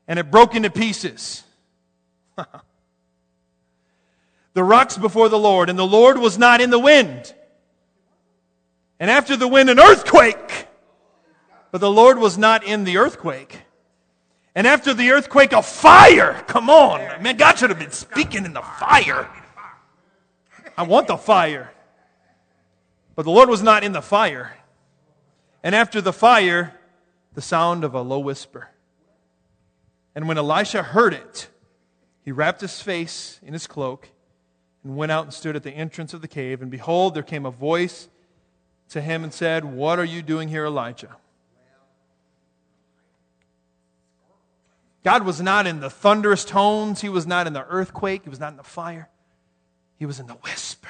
[0.09, 1.45] and it broke into pieces.
[4.55, 7.35] the rocks before the Lord, and the Lord was not in the wind.
[8.99, 10.67] And after the wind, an earthquake.
[11.71, 13.61] But the Lord was not in the earthquake.
[14.55, 16.43] And after the earthquake, a fire.
[16.47, 17.01] Come on.
[17.23, 19.29] Man, God should have been speaking in the fire.
[20.79, 21.73] I want the fire.
[23.15, 24.57] But the Lord was not in the fire.
[25.63, 26.75] And after the fire,
[27.35, 28.69] the sound of a low whisper.
[30.15, 31.49] And when Elisha heard it,
[32.25, 34.09] he wrapped his face in his cloak
[34.83, 36.63] and went out and stood at the entrance of the cave.
[36.63, 38.09] And behold, there came a voice
[38.91, 41.17] to him and said, What are you doing here, Elijah?
[45.03, 47.03] God was not in the thunderous tones.
[47.03, 48.23] He was not in the earthquake.
[48.25, 49.11] He was not in the fire.
[49.99, 50.89] He was in the whisper.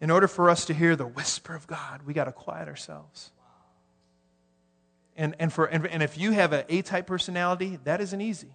[0.00, 3.30] In order for us to hear the whisper of God, we got to quiet ourselves.
[5.16, 8.54] And, and, for, and, and if you have an A type personality, that isn't easy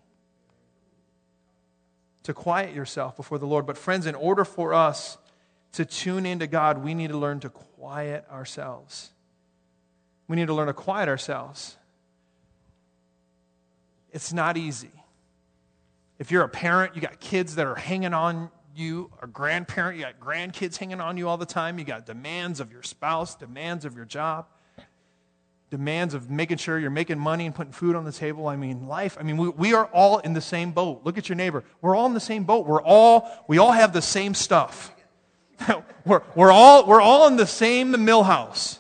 [2.24, 3.66] to quiet yourself before the Lord.
[3.66, 5.18] But, friends, in order for us
[5.74, 9.12] to tune into God, we need to learn to quiet ourselves.
[10.30, 11.76] We need to learn to quiet ourselves.
[14.12, 14.92] It's not easy.
[16.20, 20.06] If you're a parent, you got kids that are hanging on you, a grandparent, you
[20.06, 23.86] got grandkids hanging on you all the time, you got demands of your spouse, demands
[23.86, 24.48] of your job,
[25.70, 28.48] demands of making sure you're making money and putting food on the table.
[28.48, 31.02] I mean, life, I mean, we, we are all in the same boat.
[31.04, 31.64] Look at your neighbor.
[31.82, 32.66] We're all in the same boat.
[32.66, 34.94] We're all, we all have the same stuff.
[36.06, 38.80] we're, we're, all, we're all in the same mill house.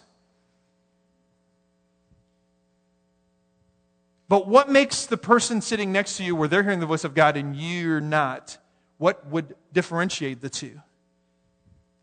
[4.29, 7.13] But what makes the person sitting next to you where they're hearing the voice of
[7.13, 8.57] God and you're not?
[9.03, 10.79] What would differentiate the two?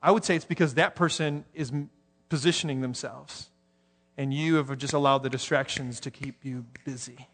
[0.02, 1.72] I would say it's because that person is
[2.28, 3.48] positioning themselves
[4.18, 7.26] and you have just allowed the distractions to keep you busy.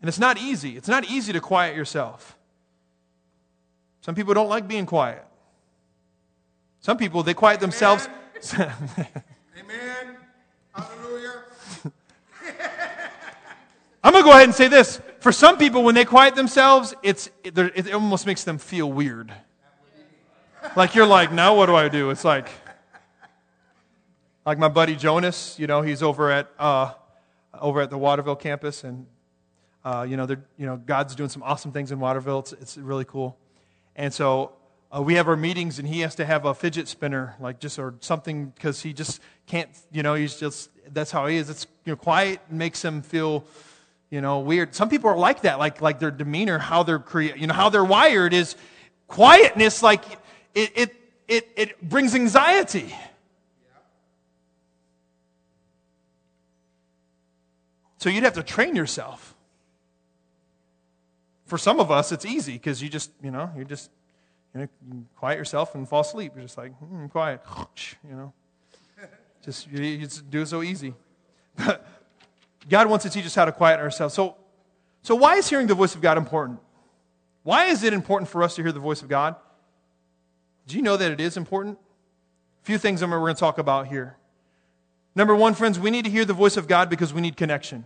[0.00, 0.78] And it's not easy.
[0.78, 2.38] It's not easy to quiet yourself.
[4.00, 5.22] Some people don't like being quiet.
[6.80, 8.08] Some people, they quiet themselves.
[8.58, 10.16] Amen.
[10.74, 11.42] Hallelujah.
[14.02, 15.02] I'm going to go ahead and say this.
[15.24, 19.32] For some people, when they quiet themselves, it's, it, it almost makes them feel weird.
[20.76, 22.10] Like you're like, now what do I do?
[22.10, 22.50] It's like,
[24.44, 26.92] like my buddy Jonas, you know, he's over at, uh,
[27.58, 29.06] over at the Waterville campus, and
[29.82, 32.40] uh, you know, they're, you know, God's doing some awesome things in Waterville.
[32.40, 33.38] It's, it's really cool.
[33.96, 34.52] And so
[34.94, 37.78] uh, we have our meetings and he has to have a fidget spinner, like just
[37.78, 41.48] or something, because he just can't, you know, he's just, that's how he is.
[41.48, 43.46] It's you know, quiet makes him feel,
[44.14, 44.76] you know, weird.
[44.76, 47.68] Some people are like that, like, like their demeanor, how they're create, you know, how
[47.68, 48.54] they're wired is
[49.08, 50.04] quietness, like
[50.54, 50.96] it, it,
[51.26, 52.94] it, it brings anxiety.
[57.96, 59.34] So you'd have to train yourself.
[61.46, 63.90] For some of us, it's easy because you just, you know, you just
[64.54, 66.34] you know, quiet yourself and fall asleep.
[66.36, 67.42] You're just like, hmm, quiet,
[68.08, 68.32] you know.
[69.44, 70.94] Just you, you just do it so easy.
[71.56, 71.84] But
[72.68, 74.14] God wants to teach us how to quiet ourselves.
[74.14, 74.36] So,
[75.02, 76.60] so why is hearing the voice of God important?
[77.42, 79.36] Why is it important for us to hear the voice of God?
[80.66, 81.78] Do you know that it is important?
[82.62, 84.16] A few things that we're going to talk about here.
[85.14, 87.84] Number one, friends, we need to hear the voice of God because we need connection.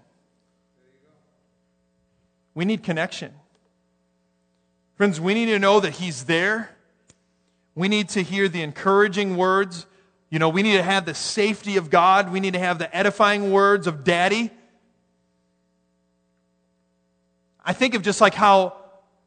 [2.55, 3.35] We need connection.
[4.95, 6.71] Friends, we need to know that He's there.
[7.75, 9.87] We need to hear the encouraging words.
[10.31, 12.33] You know, we need to have the safety of God.
[12.33, 14.51] We need to have the edifying words of Daddy.
[17.69, 18.79] I think of just like how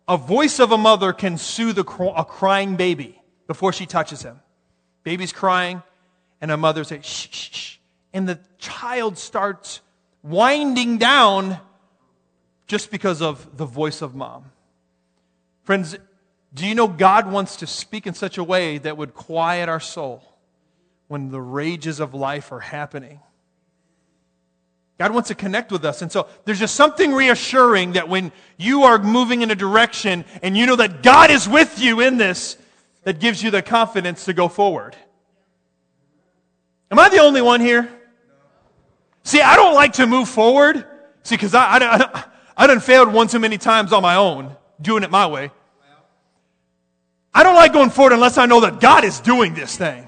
[0.08, 4.40] a voice of a mother can soothe a, crying baby before she touches him.
[5.04, 5.84] Baby's crying,
[6.42, 7.78] and a mother says, shh, shh, shh.
[8.14, 9.82] And the child starts
[10.24, 11.60] winding down
[12.66, 14.46] just because of the voice of mom.
[15.62, 15.96] Friends,
[16.52, 19.80] do you know God wants to speak in such a way that would quiet our
[19.80, 20.24] soul
[21.08, 23.20] when the rages of life are happening?
[25.02, 26.04] God wants to connect with us.
[26.04, 30.56] And so there's just something reassuring that when you are moving in a direction and
[30.56, 32.56] you know that God is with you in this,
[33.02, 34.96] that gives you the confidence to go forward.
[36.92, 37.92] Am I the only one here?
[39.24, 40.86] See, I don't like to move forward.
[41.24, 42.24] See, because I, I, I,
[42.56, 45.50] I done failed one too many times on my own, doing it my way.
[47.34, 50.08] I don't like going forward unless I know that God is doing this thing.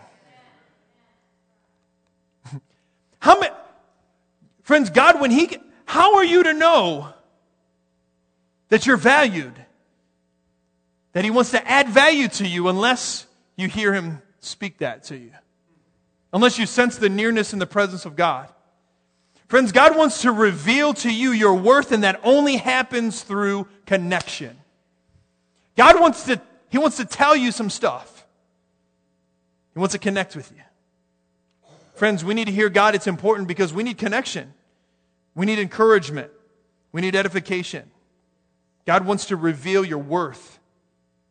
[3.20, 3.56] How many,
[4.64, 7.14] friends, God, when He, how are you to know
[8.70, 9.54] that you're valued?
[11.14, 15.18] That He wants to add value to you unless you hear Him speak that to
[15.18, 15.32] you.
[16.34, 18.50] Unless you sense the nearness and the presence of God.
[19.48, 24.58] Friends, God wants to reveal to you your worth, and that only happens through connection.
[25.76, 28.26] God wants to he wants to tell you some stuff.
[29.76, 30.64] He wants to connect with you.
[32.04, 32.96] Friends, we need to hear God.
[32.96, 34.54] It's important because we need connection.
[35.36, 36.32] We need encouragement.
[36.92, 37.90] We need edification.
[38.86, 40.60] God wants to reveal your worth.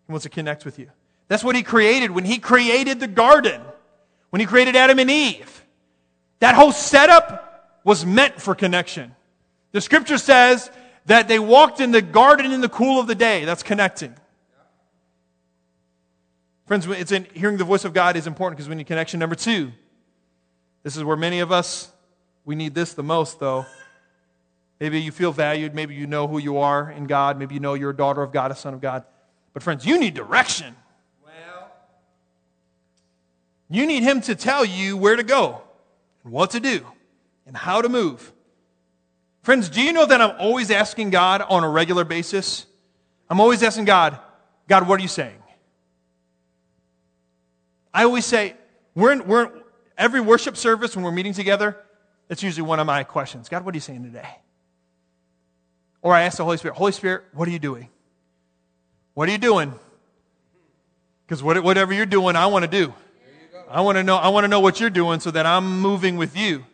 [0.06, 0.88] He wants to connect with you.
[1.28, 3.60] That's what He created when He created the garden,
[4.30, 5.62] when He created Adam and Eve.
[6.38, 9.14] That whole setup was meant for connection.
[9.72, 10.70] The scripture says
[11.04, 13.44] that they walked in the garden in the cool of the day.
[13.44, 14.14] That's connecting.
[16.64, 19.20] Friends, it's in, hearing the voice of God is important because we need connection.
[19.20, 19.72] Number two,
[20.82, 21.90] this is where many of us,
[22.44, 23.66] we need this the most, though.
[24.80, 25.74] Maybe you feel valued.
[25.74, 27.38] Maybe you know who you are in God.
[27.38, 29.04] Maybe you know you're a daughter of God, a son of God.
[29.52, 30.74] But, friends, you need direction.
[31.24, 31.70] Well,
[33.70, 35.62] you need Him to tell you where to go
[36.24, 36.84] and what to do
[37.46, 38.32] and how to move.
[39.42, 42.66] Friends, do you know that I'm always asking God on a regular basis?
[43.30, 44.18] I'm always asking God,
[44.68, 45.38] God, what are you saying?
[47.94, 48.54] I always say,
[48.94, 49.61] we're we're
[50.02, 51.76] every worship service when we're meeting together,
[52.26, 53.48] that's usually one of my questions.
[53.48, 54.28] God, what are you saying today?
[56.02, 57.88] Or I ask the Holy Spirit, Holy Spirit, what are you doing?
[59.14, 59.72] What are you doing?
[61.24, 62.92] Because whatever you're doing, I want to do.
[63.70, 66.16] I want to know, I want to know what you're doing so that I'm moving
[66.16, 66.66] with you.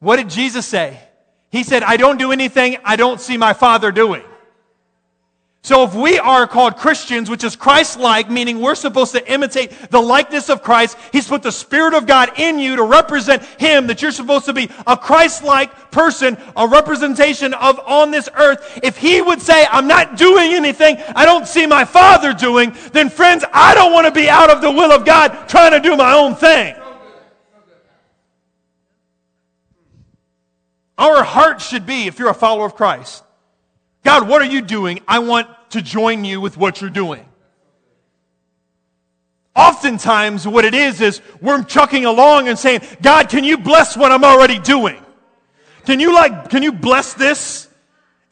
[0.00, 0.98] What did Jesus say?
[1.50, 4.22] He said, I don't do anything I don't see my Father doing.
[5.62, 10.00] So if we are called Christians, which is Christ-like, meaning we're supposed to imitate the
[10.00, 14.00] likeness of Christ, He's put the Spirit of God in you to represent Him, that
[14.00, 18.78] you're supposed to be a Christ-like person, a representation of on this earth.
[18.82, 23.10] If He would say, I'm not doing anything I don't see my Father doing, then
[23.10, 25.96] friends, I don't want to be out of the will of God trying to do
[25.96, 26.76] my own thing.
[30.96, 33.22] Our heart should be, if you're a follower of Christ,
[34.08, 35.00] God, what are you doing?
[35.06, 37.26] I want to join you with what you're doing.
[39.54, 44.10] Oftentimes, what it is, is we're chucking along and saying, God, can you bless what
[44.10, 44.96] I'm already doing?
[45.84, 47.68] Can you like, can you bless this?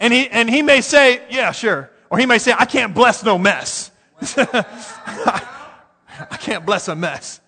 [0.01, 1.91] And he, and he may say, yeah, sure.
[2.09, 3.91] Or he may say, I can't bless no mess.
[4.39, 5.45] I
[6.41, 7.39] can't bless a mess.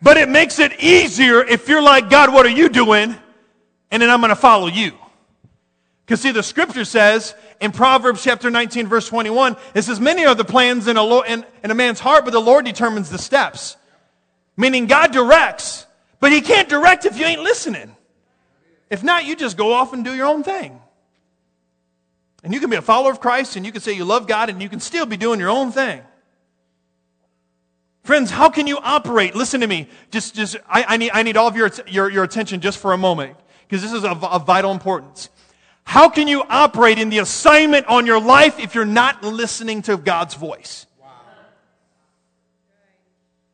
[0.00, 3.14] But it makes it easier if you're like, God, what are you doing?
[3.90, 4.92] And then I'm going to follow you.
[6.04, 10.34] Because see, the scripture says in Proverbs chapter 19, verse 21, it says, Many are
[10.34, 13.18] the plans in a, lo- in, in a man's heart, but the Lord determines the
[13.18, 13.76] steps.
[14.56, 15.86] Meaning God directs,
[16.20, 17.96] but He can't direct if you ain't listening.
[18.90, 20.78] If not, you just go off and do your own thing.
[22.42, 24.50] And you can be a follower of Christ and you can say you love God
[24.50, 26.02] and you can still be doing your own thing.
[28.02, 29.34] Friends, how can you operate?
[29.34, 29.88] Listen to me.
[30.10, 32.92] Just, just, I, I need, I need all of your, your, your attention just for
[32.92, 33.34] a moment
[33.66, 35.30] because this is of, of vital importance.
[35.84, 39.96] How can you operate in the assignment on your life if you're not listening to
[39.96, 40.86] God's voice?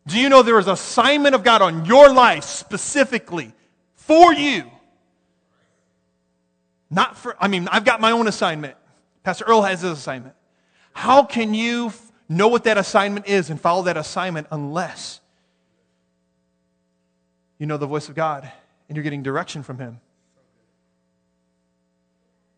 [0.07, 3.52] Do you know there is assignment of God on your life specifically
[3.94, 4.64] for you?
[6.90, 8.74] Not for, I mean, I've got my own assignment.
[9.22, 10.34] Pastor Earl has his assignment.
[10.92, 11.92] How can you
[12.28, 15.20] know what that assignment is and follow that assignment unless
[17.59, 18.50] you know the voice of God
[18.88, 20.00] and you're getting direction from Him?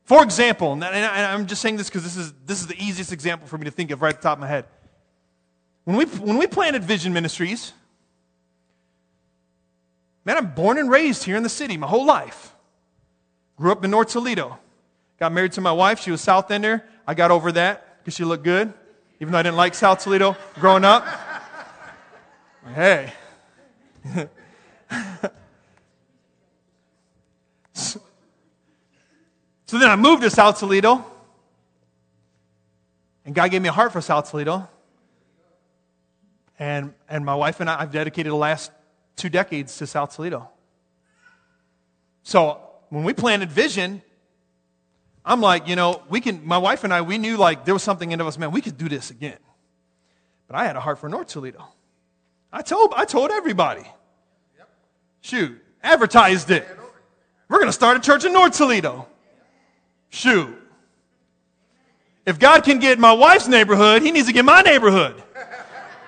[0.05, 3.46] For example, and I'm just saying this because this is, this is the easiest example
[3.46, 4.66] for me to think of right at the top of my head.
[5.84, 7.72] When we, when we planted Vision Ministries,
[10.24, 12.55] man, I'm born and raised here in the city my whole life.
[13.57, 14.59] Grew up in North Toledo.
[15.18, 16.00] Got married to my wife.
[16.00, 16.84] She was South Ender.
[17.07, 18.72] I got over that because she looked good,
[19.20, 21.07] even though I didn't like South Toledo growing up.
[22.74, 23.12] Hey.
[27.72, 28.00] so,
[29.73, 31.03] so then I moved to South Toledo.
[33.25, 34.68] And God gave me a heart for South Toledo.
[36.59, 38.70] And, and my wife and I, I've dedicated the last
[39.16, 40.51] two decades to South Toledo.
[42.23, 42.61] So
[42.91, 44.03] when we planted Vision,
[45.25, 47.83] I'm like, you know, we can, my wife and I, we knew like there was
[47.83, 49.39] something in us, man, we could do this again.
[50.49, 51.66] But I had a heart for North Toledo.
[52.53, 53.91] I told, I told everybody.
[55.23, 56.68] Shoot, advertised it.
[57.49, 59.09] We're going to start a church in North Toledo.
[60.12, 60.54] Shoot.
[62.26, 65.20] If God can get my wife's neighborhood, he needs to get my neighborhood.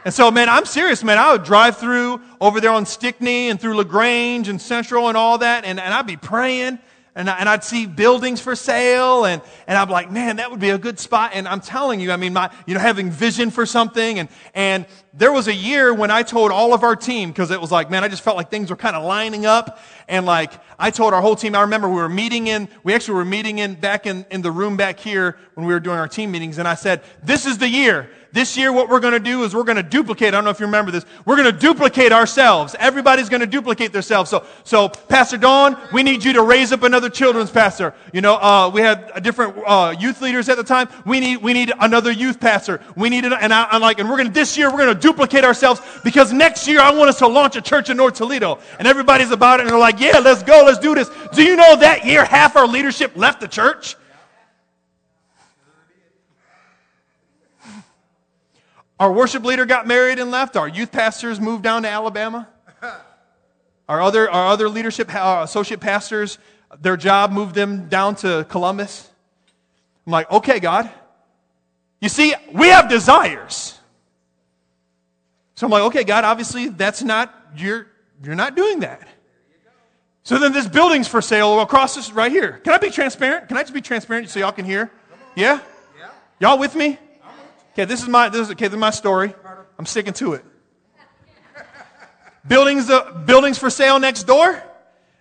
[0.04, 1.16] And so, man, I'm serious, man.
[1.16, 5.38] I would drive through over there on Stickney and through LaGrange and Central and all
[5.38, 6.78] that, and, and I'd be praying
[7.16, 10.58] and, I, and I'd see buildings for sale, and, and I'm like, man, that would
[10.58, 11.30] be a good spot.
[11.34, 14.18] And I'm telling you, I mean, my, you know, having vision for something.
[14.18, 17.60] And, and there was a year when I told all of our team, because it
[17.60, 19.78] was like, man, I just felt like things were kind of lining up.
[20.08, 23.14] And like, I told our whole team, I remember we were meeting in, we actually
[23.14, 26.08] were meeting in back in, in the room back here when we were doing our
[26.08, 26.58] team meetings.
[26.58, 29.54] And I said, this is the year this year, what we're going to do is
[29.54, 30.28] we're going to duplicate.
[30.28, 31.06] I don't know if you remember this.
[31.24, 32.74] We're going to duplicate ourselves.
[32.80, 34.28] Everybody's going to duplicate themselves.
[34.28, 37.94] So, so Pastor Dawn, we need you to raise up another children's pastor.
[38.12, 40.88] You know, uh, we had different uh, youth leaders at the time.
[41.06, 42.80] We need we need another youth pastor.
[42.96, 44.94] We need, an, and I, am like, and we're going to this year we're going
[44.94, 48.14] to duplicate ourselves because next year I want us to launch a church in North
[48.14, 48.58] Toledo.
[48.80, 51.08] And everybody's about it, and they're like, yeah, let's go, let's do this.
[51.32, 53.94] Do you know that year half our leadership left the church?
[59.00, 60.56] Our worship leader got married and left.
[60.56, 62.48] Our youth pastors moved down to Alabama.
[63.86, 66.38] Our other, our other leadership, our associate pastors,
[66.80, 69.10] their job moved them down to Columbus.
[70.06, 70.90] I'm like, okay, God.
[72.00, 73.78] You see, we have desires.
[75.54, 77.86] So I'm like, okay, God, obviously that's not, you're,
[78.22, 79.06] you're not doing that.
[80.22, 82.62] So then this building's for sale across this right here.
[82.64, 83.48] Can I be transparent?
[83.48, 84.90] Can I just be transparent so y'all can hear?
[85.36, 85.60] Yeah?
[86.40, 86.98] Y'all with me?
[87.74, 89.34] Okay, this is my this is okay, this is my story.
[89.76, 90.44] I'm sticking to it.
[92.46, 94.62] buildings uh, buildings for sale next door.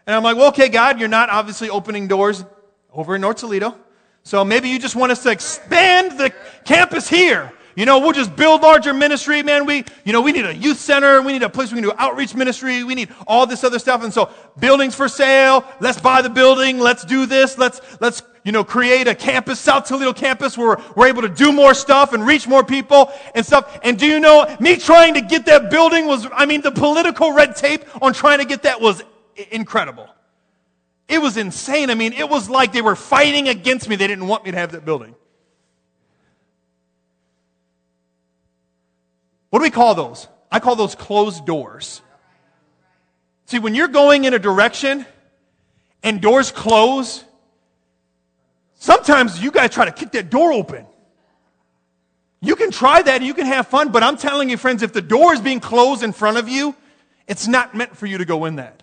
[0.06, 2.46] And I'm like, well, okay, God, you're not obviously opening doors
[2.92, 3.76] over in North Toledo.
[4.22, 6.32] So maybe you just want us to expand the
[6.64, 7.52] campus here.
[7.76, 9.66] You know, we'll just build larger ministry, man.
[9.66, 11.22] We, you know, we need a youth center.
[11.22, 12.84] We need a place we can do outreach ministry.
[12.84, 14.04] We need all this other stuff.
[14.04, 15.66] And so buildings for sale.
[15.80, 16.80] Let's buy the building.
[16.80, 17.58] Let's do this.
[17.58, 21.52] Let's, let's, you know, create a campus, South Toledo campus where we're able to do
[21.52, 23.80] more stuff and reach more people and stuff.
[23.84, 27.34] And do you know, me trying to get that building was, I mean, the political
[27.34, 29.02] red tape on trying to get that was
[29.50, 30.10] incredible.
[31.08, 31.90] It was insane.
[31.90, 33.96] I mean, it was like they were fighting against me.
[33.96, 35.16] They didn't want me to have that building.
[39.54, 40.28] What do we call those?
[40.52, 42.02] I call those closed doors.
[43.46, 45.06] See, when you're going in a direction
[46.02, 47.24] and doors close,
[48.74, 50.88] sometimes you to try to kick that door open.
[52.42, 54.92] You can try that and you can have fun, but I'm telling you, friends, if
[54.92, 56.76] the door is being closed in front of you,
[57.28, 58.82] it's not meant for you to go in that.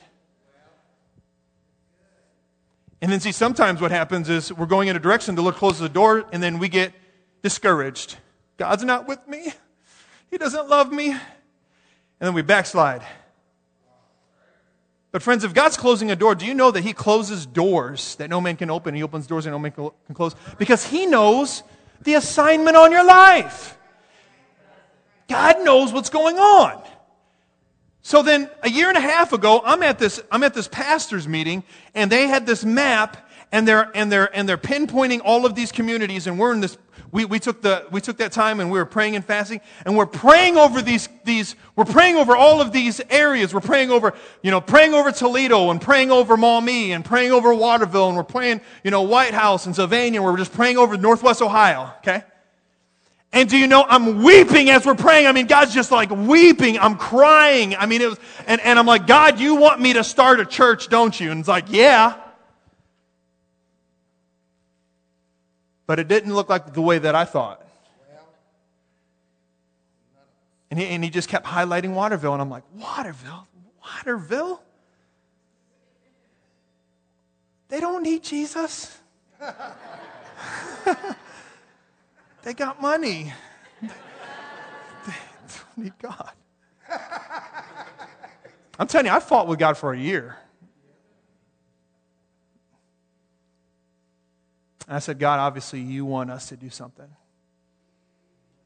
[3.02, 5.80] And then, see, sometimes what happens is we're going in a direction, the Lord closes
[5.80, 6.92] the door, and then we get
[7.42, 8.18] discouraged.
[8.56, 9.52] God's not with me.
[10.30, 11.10] He doesn't love me.
[11.10, 11.20] And
[12.26, 13.02] then we backslide.
[15.12, 18.30] But, friends, if God's closing a door, do you know that He closes doors that
[18.30, 18.94] no man can open?
[18.94, 21.62] He opens doors that no man can close because He knows
[22.02, 23.76] the assignment on your life.
[25.28, 26.82] God knows what's going on.
[28.02, 31.28] So then, a year and a half ago, I'm at this, I'm at this pastor's
[31.28, 31.64] meeting,
[31.94, 35.70] and they had this map, and they're, and they're, and they're pinpointing all of these
[35.70, 36.78] communities, and we're in this
[37.12, 39.96] we, we, took the, we took that time and we were praying and fasting and
[39.96, 43.52] we're praying over these, these, we're praying over all of these areas.
[43.52, 47.52] We're praying over, you know, praying over Toledo and praying over Maumee and praying over
[47.52, 50.22] Waterville and we're praying, you know, Whitehouse and Sylvania.
[50.22, 52.22] We're just praying over Northwest Ohio, okay?
[53.32, 55.26] And do you know, I'm weeping as we're praying.
[55.26, 56.78] I mean, God's just like weeping.
[56.78, 57.76] I'm crying.
[57.76, 60.44] I mean, it was, and, and I'm like, God, you want me to start a
[60.44, 61.30] church, don't you?
[61.30, 62.16] And it's like, yeah.
[65.90, 67.66] But it didn't look like the way that I thought.
[70.70, 73.48] And he, and he just kept highlighting Waterville, and I'm like, Waterville?
[73.82, 74.62] Waterville?
[77.70, 78.96] They don't need Jesus.
[82.44, 83.32] they got money.
[83.82, 85.14] They, they
[85.48, 86.30] don't need God.
[88.78, 90.36] I'm telling you, I fought with God for a year.
[94.90, 97.08] And I said, God, obviously you want us to do something.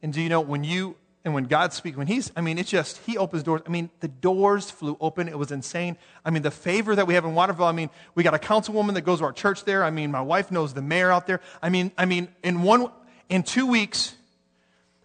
[0.01, 2.69] And do you know, when you And when God speaks, when He's, I mean, it's
[2.69, 3.61] just, He opens doors.
[3.65, 5.27] I mean, the doors flew open.
[5.27, 5.97] It was insane.
[6.23, 8.93] I mean, the favor that we have in Waterville, I mean, we got a councilwoman
[8.93, 9.83] that goes to our church there.
[9.83, 11.41] I mean, my wife knows the mayor out there.
[11.61, 12.91] I mean, I mean, in one,
[13.29, 14.15] in two weeks,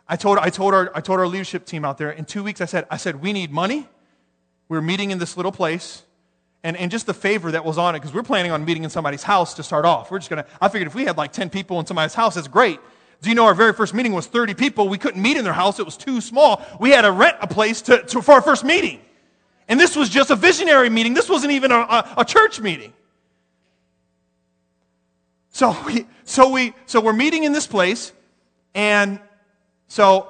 [0.06, 2.60] I told, I told our, I told our leadership team out there, in two weeks,
[2.60, 3.88] I said, I said, we need money.
[4.68, 6.02] We're meeting in this little place.
[6.62, 8.90] And, and just the favor that was on it, because we're planning on meeting in
[8.90, 10.11] somebody's house to start off.
[10.11, 12.34] We're just going to, I figured if we had like 10 people in somebody's house,
[12.34, 12.78] that's great.
[13.22, 14.88] Do you know our very first meeting was 30 people?
[14.88, 15.78] We couldn't meet in their house.
[15.78, 16.62] It was too small.
[16.78, 19.00] We had to rent a place to, to for our first meeting.
[19.68, 21.14] And this was just a visionary meeting.
[21.14, 22.92] This wasn't even a, a, a church meeting.
[25.50, 28.12] So we, so we, so we're meeting in this place.
[28.74, 29.20] And
[29.88, 30.28] so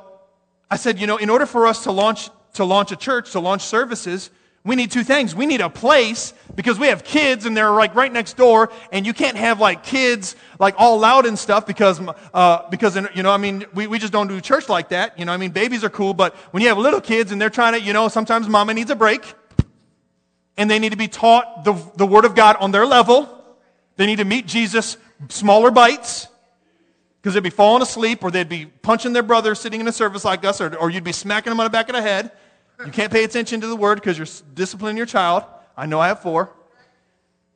[0.71, 3.41] I said, you know, in order for us to launch, to launch a church, to
[3.41, 4.31] launch services,
[4.63, 5.35] we need two things.
[5.35, 9.07] We need a place because we have kids and they're like right next door and
[9.07, 11.99] you can't have like kids like all loud and stuff because,
[12.35, 15.19] uh, because, you know, I mean, we, we just don't do church like that.
[15.19, 17.49] You know, I mean, babies are cool, but when you have little kids and they're
[17.49, 19.35] trying to, you know, sometimes mama needs a break
[20.59, 23.43] and they need to be taught the, the word of God on their level.
[23.97, 24.99] They need to meet Jesus
[25.31, 26.29] smaller bites
[27.23, 30.23] because they'd be falling asleep or they'd be punching their brother sitting in a service
[30.23, 32.31] like us or, or you'd be smacking them on the back of the head
[32.85, 35.45] you can't pay attention to the word because you're disciplining your child.
[35.77, 36.51] I know I have four.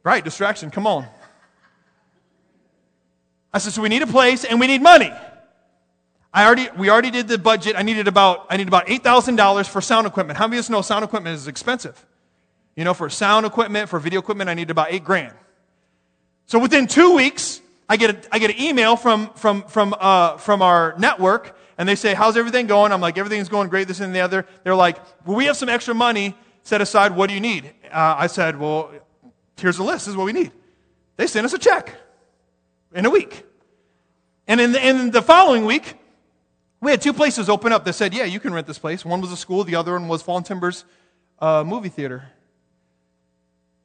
[0.03, 1.07] Right, distraction, come on.
[3.53, 5.11] I said, so we need a place and we need money.
[6.33, 7.77] I already, we already did the budget.
[7.77, 10.37] I needed about, I need about $8,000 for sound equipment.
[10.37, 12.05] How many of us know sound equipment is expensive?
[12.77, 15.35] You know, for sound equipment, for video equipment, I need about eight grand.
[16.47, 20.37] So within two weeks, I get, a, I get an email from, from, from, uh,
[20.39, 22.93] from our network and they say, How's everything going?
[22.93, 24.47] I'm like, Everything's going great, this and the other.
[24.63, 27.15] They're like, Well, we have some extra money set aside.
[27.15, 27.73] What do you need?
[27.93, 28.93] Uh, I said, Well,
[29.59, 30.07] here's the list.
[30.07, 30.53] This is what we need.
[31.17, 31.95] They sent us a check
[32.95, 33.45] in a week.
[34.47, 35.95] And in the, in the following week,
[36.81, 39.05] we had two places open up that said, Yeah, you can rent this place.
[39.05, 40.85] One was a school, the other one was Fallen Timbers
[41.39, 42.25] uh, movie theater.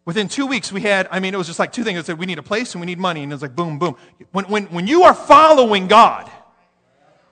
[0.05, 1.99] Within two weeks, we had, I mean, it was just like two things.
[1.99, 3.21] It said, we need a place and we need money.
[3.21, 3.95] And it was like, boom, boom.
[4.31, 6.31] When, when, when you are following God,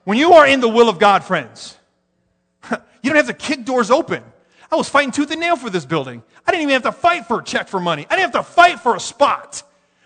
[0.08, 1.76] when you are in the will of God, friends,
[2.70, 4.24] you don't have to kick doors open.
[4.72, 6.22] I was fighting tooth and nail for this building.
[6.46, 8.06] I didn't even have to fight for a check for money.
[8.08, 9.62] I didn't have to fight for a spot.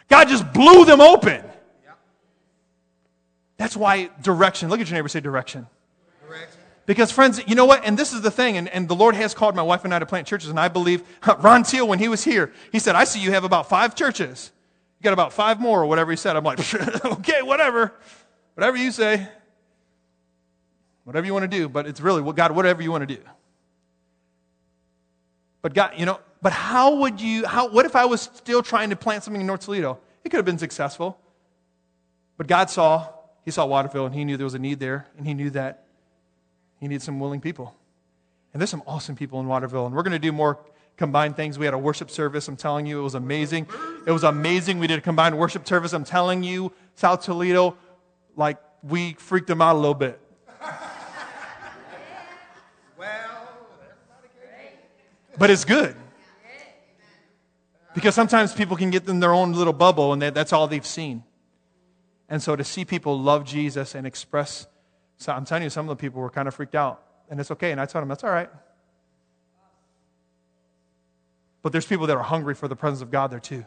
[0.09, 1.44] God just blew them open.
[3.59, 4.70] That's why direction.
[4.70, 5.68] Look at your neighbor, say direction.
[6.26, 6.59] direction.
[6.84, 7.84] Because, friends, you know what?
[7.84, 10.00] And this is the thing, and, and the Lord has called my wife and I
[10.00, 11.05] to plant churches, and I believe
[11.38, 14.50] Ron Teal, when he was here, he said, I see you have about five churches.
[14.98, 16.34] You got about five more, or whatever he said.
[16.34, 16.59] I'm like,
[17.05, 17.94] okay, whatever.
[18.55, 19.28] Whatever you say.
[21.05, 23.22] Whatever you want to do, but it's really, God, whatever you want to do.
[25.61, 28.90] But God, you know, but how would you, how, what if I was still trying
[28.90, 29.98] to plant something in North Toledo?
[30.24, 31.18] It could have been successful.
[32.36, 33.09] But God saw,
[33.44, 35.84] He saw Waterville, and He knew there was a need there, and He knew that
[36.80, 37.76] He needed some willing people.
[38.53, 40.59] And there's some awesome people in Waterville, and we're going to do more
[40.96, 41.59] combined things.
[41.59, 42.48] We had a worship service.
[42.48, 43.66] I'm telling you, it was amazing.
[44.07, 44.78] It was amazing.
[44.78, 45.92] We did a combined worship service.
[45.92, 47.76] I'm telling you, South Toledo,
[48.36, 50.20] like, we freaked them out a little bit.
[55.39, 55.97] But it's good.
[57.95, 61.24] Because sometimes people can get in their own little bubble and that's all they've seen.
[62.28, 64.66] And so to see people love Jesus and express,
[65.18, 67.03] so I'm telling you, some of the people were kind of freaked out.
[67.28, 67.70] And it's okay.
[67.70, 68.51] And I told them, that's all right.
[71.62, 73.64] But there's people that are hungry for the presence of God there too.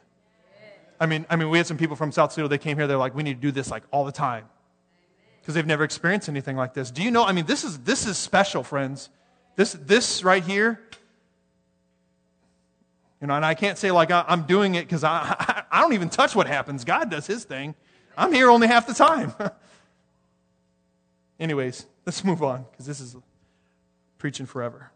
[0.99, 2.49] I mean, I mean, we had some people from South Seattle.
[2.49, 2.88] They came here.
[2.88, 4.45] They're like, we need to do this like all the time
[5.41, 6.89] because they've never experienced anything like this.
[6.89, 7.24] Do you know?
[7.24, 9.09] I mean, this is this is special, friends.
[9.55, 10.82] This this right here
[13.22, 15.82] you know, and I can't say like I, am doing it because I, I, I
[15.82, 16.84] don't even touch what happens.
[16.84, 17.76] God does his thing.
[18.18, 19.34] I'm here only half the time.
[21.39, 23.16] Anyways, let's move on because this is
[24.18, 24.91] preaching forever.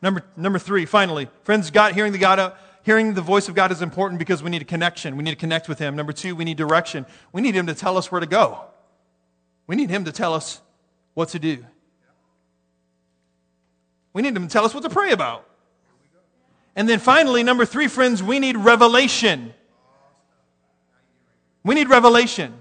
[0.00, 2.52] Number, number three, finally, friends, God, hearing the God, uh,
[2.82, 5.16] hearing the voice of God is important because we need a connection.
[5.16, 5.94] We need to connect with Him.
[5.94, 7.06] Number two, we need direction.
[7.32, 8.64] We need Him to tell us where to go.
[9.66, 10.60] We need Him to tell us
[11.14, 11.64] what to do.
[14.12, 15.48] We need Him to tell us what to pray about.
[16.74, 19.52] And then finally, number three, friends, we need revelation.
[21.64, 22.54] We need revelation.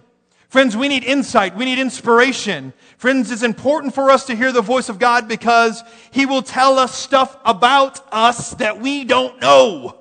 [0.50, 1.56] Friends, we need insight.
[1.56, 2.74] We need inspiration.
[2.98, 5.82] Friends, it's important for us to hear the voice of God because
[6.12, 9.98] He will tell us stuff about us that we don't know.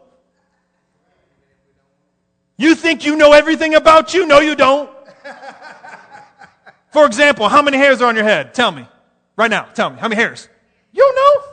[2.57, 4.27] You think you know everything about you?
[4.27, 4.91] No, you don't.
[6.91, 8.53] For example, how many hairs are on your head?
[8.53, 8.89] Tell me.
[9.37, 10.01] Right now, tell me.
[10.01, 10.49] How many hairs?
[10.93, 11.50] You don't know.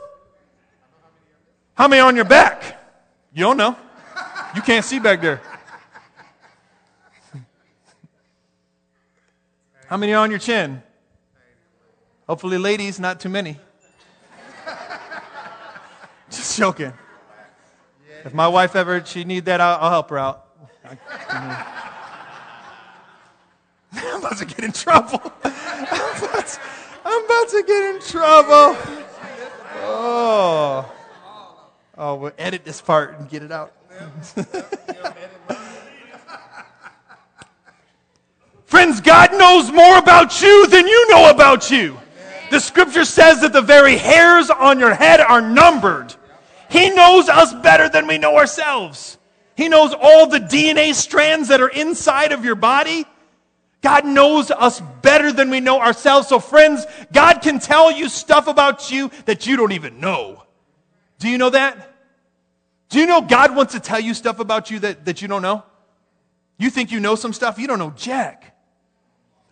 [1.78, 2.76] How many on your back?
[3.32, 3.76] You don't know.
[4.56, 5.40] You can't see back there.
[9.86, 10.82] How many on your chin?
[12.26, 13.60] Hopefully, ladies, not too many.
[16.28, 16.92] Just joking.
[18.24, 20.46] If my wife ever she need that, I'll, I'll help her out.
[23.92, 25.32] I'm about to get in trouble.
[25.44, 26.60] I'm about to,
[27.04, 28.76] I'm about to get in trouble.
[29.84, 30.92] Oh.
[32.00, 33.72] Oh, we'll edit this part and get it out.
[38.66, 41.98] Friends, God knows more about you than you know about you.
[42.50, 46.14] The scripture says that the very hairs on your head are numbered.
[46.70, 49.18] He knows us better than we know ourselves.
[49.56, 53.06] He knows all the DNA strands that are inside of your body.
[53.80, 56.28] God knows us better than we know ourselves.
[56.28, 60.44] So, friends, God can tell you stuff about you that you don't even know.
[61.18, 61.94] Do you know that?
[62.88, 65.42] Do you know God wants to tell you stuff about you that, that you don't
[65.42, 65.62] know?
[66.58, 68.56] You think you know some stuff, you don't know Jack.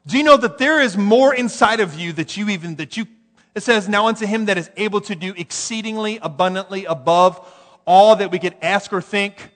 [0.06, 3.06] Do you know that there is more inside of you that you even, that you,
[3.54, 7.44] it says, now unto him that is able to do exceedingly abundantly above
[7.84, 9.50] all that we could ask or think,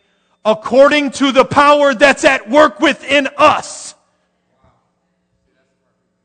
[0.45, 3.90] according to the power that's at work within us.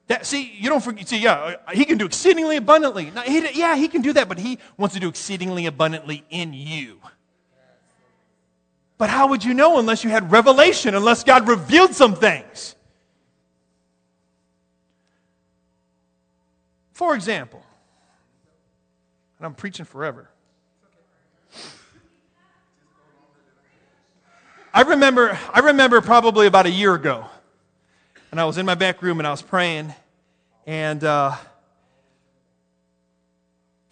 [0.08, 3.10] That, see, you don't forget, see, yeah, he can do exceedingly abundantly.
[3.10, 6.53] Now, he, yeah, he can do that, but he wants to do exceedingly abundantly in
[6.53, 6.99] you.
[8.97, 12.76] But how would you know unless you had revelation, unless God revealed some things?
[16.93, 17.62] For example,
[19.38, 20.30] and I'm preaching forever.
[24.74, 27.26] I remember, I remember probably about a year ago,
[28.32, 29.93] and I was in my back room and I was praying,
[30.65, 31.36] and uh,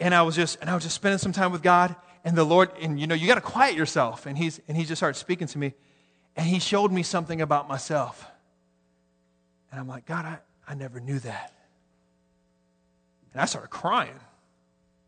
[0.00, 2.44] and I was just and I was just spending some time with God, and the
[2.44, 5.18] Lord, and you know, you got to quiet yourself, and he's and he just started
[5.18, 5.74] speaking to me,
[6.36, 8.26] and he showed me something about myself,
[9.70, 11.52] and I'm like, God, I, I never knew that.
[13.32, 14.20] And I started crying.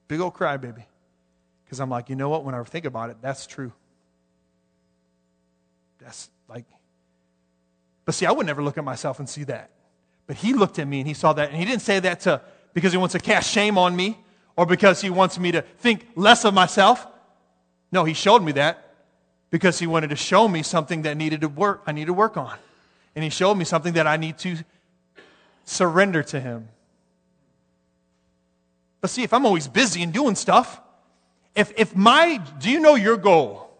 [0.08, 0.84] Big old cry, baby.
[1.64, 2.44] Because I'm like, you know what?
[2.44, 3.72] When I think about it, that's true.
[6.00, 6.64] That's like,
[8.06, 9.70] but see, I would never look at myself and see that.
[10.26, 11.50] But he looked at me and he saw that.
[11.50, 12.40] And he didn't say that to,
[12.72, 14.16] because he wants to cast shame on me
[14.56, 17.06] or because he wants me to think less of myself.
[17.92, 18.94] No, he showed me that
[19.50, 22.36] because he wanted to show me something that needed to work, I need to work
[22.36, 22.56] on.
[23.14, 24.56] And he showed me something that I need to
[25.64, 26.68] surrender to him.
[29.00, 30.80] But see, if I'm always busy and doing stuff,
[31.54, 33.70] if, if my, do you know your goal?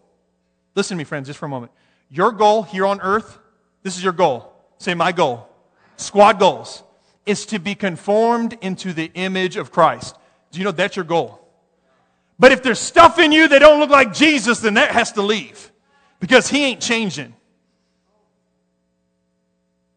[0.75, 1.71] Listen to me, friends, just for a moment.
[2.09, 3.37] Your goal here on earth,
[3.87, 4.51] this is your goal.
[4.79, 5.47] Say, my goal.
[5.95, 6.83] Squad goals
[7.25, 10.13] is to be conformed into the image of Christ.
[10.51, 11.39] Do you know that's your goal?
[12.37, 15.21] But if there's stuff in you that don't look like Jesus, then that has to
[15.21, 15.71] leave
[16.19, 17.33] because he ain't changing.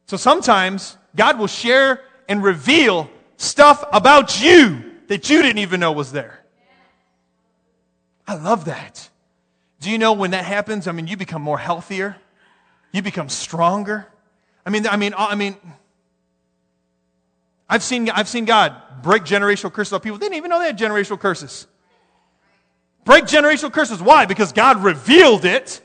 [0.06, 5.90] So sometimes God will share and reveal stuff about you that you didn't even know
[5.90, 6.44] was there.
[8.24, 9.10] I love that.
[9.80, 10.86] Do you know when that happens?
[10.86, 12.16] I mean, you become more healthier.
[12.92, 14.06] You become stronger.
[14.66, 15.56] I mean, I mean, I mean,
[17.68, 20.18] I've seen, I've seen God break generational curses on people.
[20.18, 21.66] They didn't even know they had generational curses.
[23.04, 24.02] Break generational curses.
[24.02, 24.26] Why?
[24.26, 25.80] Because God revealed it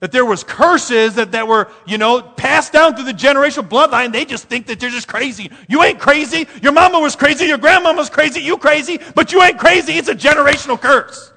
[0.00, 4.12] that there was curses that, that were, you know, passed down through the generational bloodline.
[4.12, 5.50] They just think that they're just crazy.
[5.68, 6.46] You ain't crazy.
[6.60, 7.46] Your mama was crazy.
[7.46, 8.40] Your grandmama was crazy.
[8.40, 9.94] You crazy, but you ain't crazy.
[9.94, 11.32] It's a generational curse.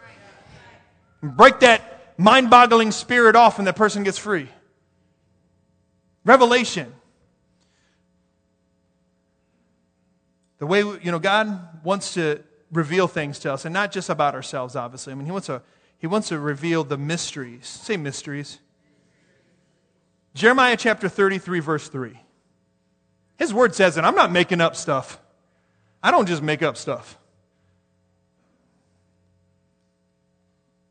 [1.22, 4.50] Break that mind-boggling spirit off and that person gets free.
[6.26, 6.94] Revelation.
[10.58, 14.36] The way, you know, God wants to reveal things to us, and not just about
[14.36, 15.14] ourselves, obviously.
[15.14, 15.62] I mean, He wants to
[15.98, 17.66] he wants to reveal the mysteries.
[17.66, 18.60] Say mysteries.
[20.34, 22.20] Jeremiah chapter 33, verse 3.
[23.38, 25.20] His word says, and I'm not making up stuff.
[26.04, 27.18] I don't just make up stuff.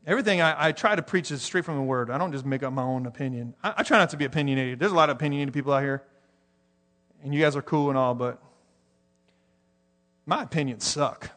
[0.07, 2.11] Everything I, I try to preach is straight from the word.
[2.11, 3.55] I don't just make up my own opinion.
[3.63, 4.79] I, I try not to be opinionated.
[4.79, 6.03] There's a lot of opinionated people out here,
[7.23, 8.41] and you guys are cool and all, but
[10.25, 11.31] my opinions suck.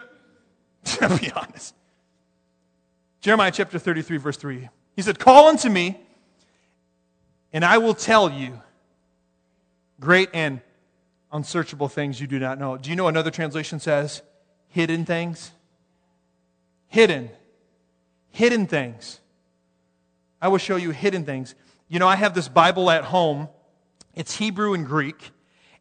[0.84, 1.74] to be honest.
[3.20, 4.68] Jeremiah chapter 33, verse 3.
[4.96, 6.00] He said, Call unto me,
[7.52, 8.60] and I will tell you
[10.00, 10.62] great and
[11.32, 12.78] unsearchable things you do not know.
[12.78, 14.22] Do you know another translation says
[14.68, 15.52] hidden things?
[16.88, 17.30] Hidden.
[18.30, 19.20] Hidden things.
[20.40, 21.54] I will show you hidden things.
[21.88, 23.48] You know, I have this Bible at home.
[24.14, 25.32] It's Hebrew and Greek,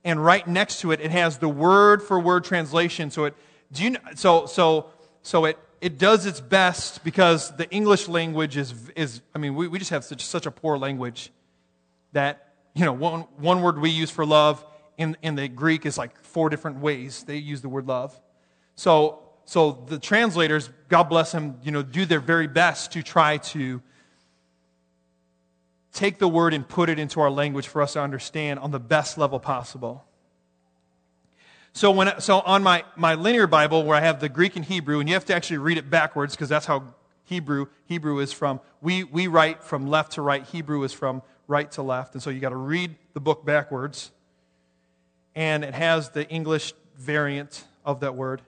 [0.03, 3.11] and right next to it, it has the word for word translation.
[3.11, 3.35] So it,
[3.71, 4.91] do you, know so, so,
[5.21, 9.67] so it it does its best because the English language is, is I mean, we,
[9.67, 11.31] we just have such, such a poor language
[12.11, 14.65] that, you know, one, one word we use for love
[14.97, 18.19] in, in the Greek is like four different ways they use the word love.
[18.75, 23.37] So, so the translators, God bless them, you know, do their very best to try
[23.37, 23.81] to
[25.91, 28.79] take the word and put it into our language for us to understand on the
[28.79, 30.05] best level possible.
[31.73, 34.99] So, when, so on my, my linear Bible, where I have the Greek and Hebrew,
[34.99, 36.83] and you have to actually read it backwards because that's how
[37.23, 38.59] Hebrew, Hebrew is from.
[38.81, 40.43] We, we write from left to right.
[40.43, 42.13] Hebrew is from right to left.
[42.13, 44.11] And so you got to read the book backwards.
[45.33, 48.43] And it has the English variant of that word.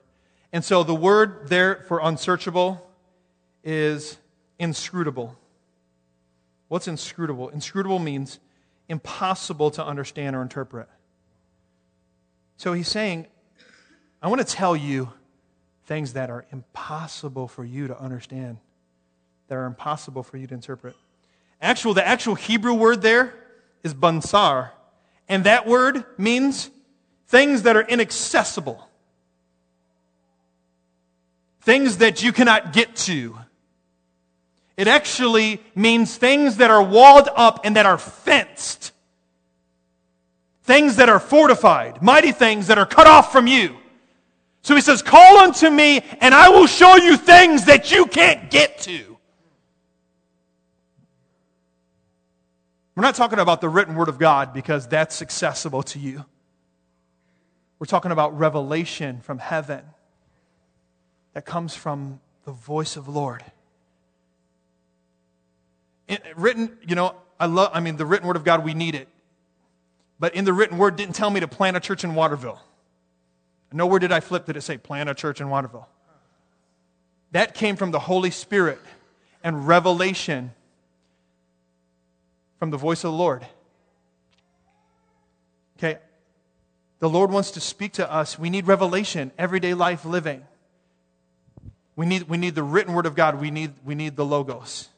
[0.52, 2.86] And so the word there for unsearchable
[3.64, 4.18] is
[4.58, 5.36] inscrutable.
[6.68, 7.48] What's inscrutable?
[7.48, 8.38] Inscrutable means
[8.88, 10.88] impossible to understand or interpret.
[12.56, 13.26] So he's saying,
[14.20, 15.12] I want to tell you
[15.86, 18.58] things that are impossible for you to understand,
[19.48, 20.94] that are impossible for you to interpret.
[21.60, 23.34] Actual, the actual Hebrew word there
[23.82, 24.70] is bansar.
[25.28, 26.70] And that word means
[27.26, 28.88] things that are inaccessible,
[31.62, 33.38] things that you cannot get to.
[34.76, 38.92] It actually means things that are walled up and that are fenced.
[40.64, 43.76] Things that are fortified, mighty things that are cut off from you.
[44.62, 48.50] So he says, Call unto me, and I will show you things that you can't
[48.50, 49.18] get to.
[52.94, 56.24] We're not talking about the written word of God because that's accessible to you.
[57.78, 59.82] We're talking about revelation from heaven
[61.34, 63.42] that comes from the voice of the Lord
[66.36, 69.08] written, you know, I love, I mean, the written word of God, we need it.
[70.18, 72.60] But in the written word, didn't tell me to plant a church in Waterville.
[73.72, 75.88] Nowhere did I flip did it say plant a church in Waterville.
[77.32, 78.78] That came from the Holy Spirit
[79.42, 80.52] and revelation
[82.58, 83.46] from the voice of the Lord.
[85.78, 85.98] Okay?
[86.98, 88.38] The Lord wants to speak to us.
[88.38, 90.44] We need revelation, everyday life living.
[91.94, 93.40] We need, we need the written word of God.
[93.40, 94.88] We need, we need the Logos.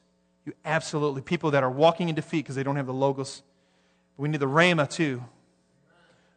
[0.45, 3.43] You absolutely, people that are walking in defeat because they don't have the Logos.
[4.17, 5.25] We need the Rhema too.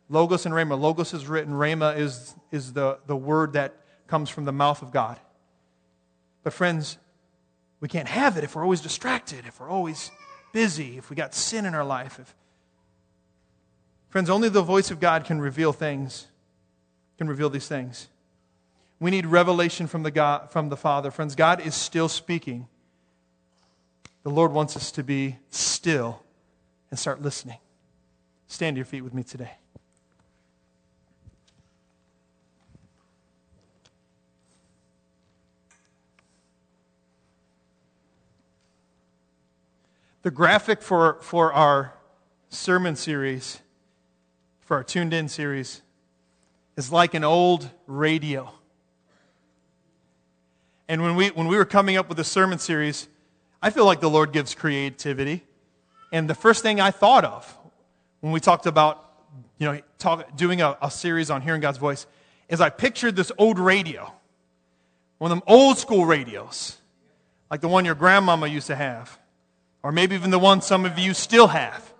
[0.09, 0.79] Logos and Rhema.
[0.79, 3.75] Logos is written, Rhema is, is the, the word that
[4.07, 5.19] comes from the mouth of God.
[6.43, 6.97] But, friends,
[7.81, 10.11] we can't have it if we're always distracted, if we're always
[10.53, 12.19] busy, if we got sin in our life.
[12.19, 12.33] If...
[14.09, 16.27] Friends, only the voice of God can reveal things,
[17.17, 18.07] can reveal these things.
[18.99, 21.11] We need revelation from the, God, from the Father.
[21.11, 22.67] Friends, God is still speaking.
[24.23, 26.23] The Lord wants us to be still
[26.89, 27.59] and start listening.
[28.47, 29.51] Stand to your feet with me today.
[40.23, 41.93] The graphic for, for our
[42.49, 43.59] sermon series,
[44.59, 45.81] for our tuned in series,
[46.75, 48.51] is like an old radio.
[50.89, 53.07] And when we, when we were coming up with the sermon series,
[53.61, 55.43] I feel like the Lord gives creativity.
[56.11, 57.57] And the first thing I thought of
[58.21, 59.03] when we talked about,
[59.57, 62.07] you know, talk, doing a, a series on hearing God's voice
[62.47, 64.11] is I pictured this old radio,
[65.17, 66.77] one of them old school radios,
[67.51, 69.17] like the one your grandmama used to have,
[69.83, 71.93] or maybe even the one some of you still have.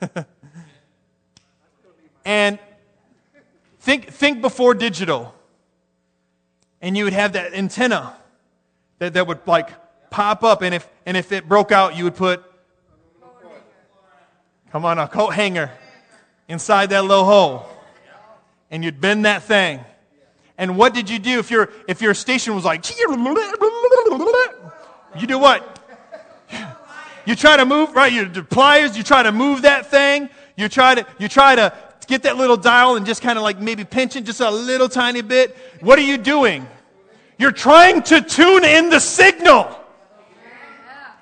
[2.24, 2.58] and
[3.80, 5.34] think, think before digital,
[6.80, 8.16] and you would have that antenna
[8.98, 9.70] that, that would like
[10.10, 12.42] pop up, and if, and if it broke out, you would put,
[14.72, 15.70] come on, a coat hanger
[16.48, 17.66] inside that little hole.
[18.70, 19.80] And you'd bend that thing.
[20.56, 23.16] And what did you do if your, if your station was like, you
[25.26, 25.78] do what?
[27.24, 28.12] You try to move, right?
[28.12, 30.28] You pliers, you try to move that thing.
[30.56, 31.72] You try to, you try to
[32.10, 34.88] get that little dial and just kind of like maybe pinch it just a little
[34.88, 35.56] tiny bit.
[35.80, 36.66] What are you doing?
[37.38, 39.76] You're trying to tune in the signal.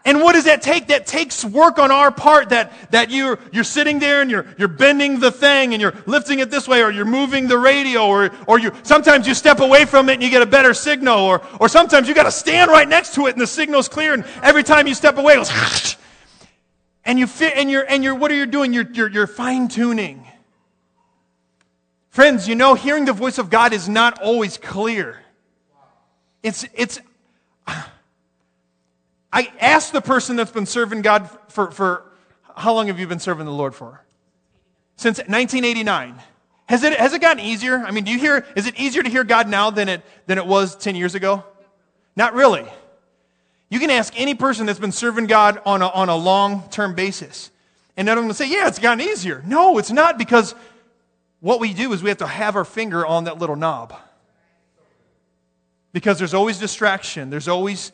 [0.05, 0.87] And what does that take?
[0.87, 4.67] That takes work on our part that, that you're, you're sitting there and you're, you're
[4.67, 8.31] bending the thing and you're lifting it this way or you're moving the radio or,
[8.47, 11.43] or you, sometimes you step away from it and you get a better signal or,
[11.61, 14.25] or sometimes you got to stand right next to it and the signal's clear and
[14.43, 15.97] every time you step away it goes
[17.05, 18.73] and you fit and you're, and you're, what are you doing?
[18.73, 20.25] You're, you're, you're fine tuning.
[22.19, 25.21] Friends, you know, hearing the voice of God is not always clear.
[26.43, 26.99] It's, it's,
[29.33, 32.11] I asked the person that's been serving God for, for
[32.57, 34.05] how long have you been serving the Lord for?
[34.97, 36.17] Since 1989.
[36.67, 37.85] Has it, has it gotten easier?
[37.87, 40.39] I mean, do you hear, is it easier to hear God now than it, than
[40.39, 41.45] it was 10 years ago?
[42.17, 42.67] Not really.
[43.71, 46.97] You can ask any person that's been serving God on a, on a long term
[46.97, 47.53] basis.
[47.97, 49.41] And everyone will say, yeah, it's gotten easier.
[49.47, 50.57] No, it's not because
[51.41, 53.95] what we do is we have to have our finger on that little knob.
[55.93, 57.31] Because there's always distraction.
[57.31, 57.93] There's always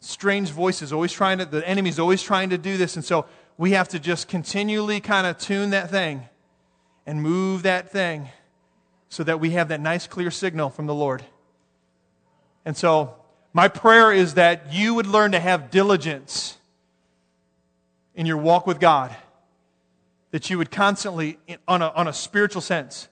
[0.00, 2.96] strange voices, always trying to, the enemy's always trying to do this.
[2.96, 3.26] And so
[3.58, 6.28] we have to just continually kind of tune that thing
[7.06, 8.28] and move that thing
[9.08, 11.24] so that we have that nice, clear signal from the Lord.
[12.64, 13.14] And so,
[13.52, 16.58] my prayer is that you would learn to have diligence
[18.14, 19.16] in your walk with God,
[20.30, 23.08] that you would constantly, on a, on a spiritual sense,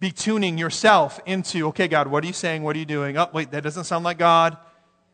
[0.00, 2.62] be tuning yourself into, okay, God, what are you saying?
[2.62, 3.16] What are you doing?
[3.16, 4.56] Oh, wait, that doesn't sound like God.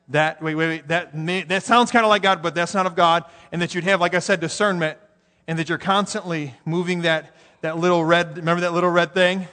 [0.09, 2.87] That, wait, wait, wait, that, may, that sounds kind of like God, but that's not
[2.87, 3.25] of God.
[3.53, 4.99] And that you'd have, like I said, discernment,
[5.47, 9.47] and that you're constantly moving that, that little red, remember that little red thing?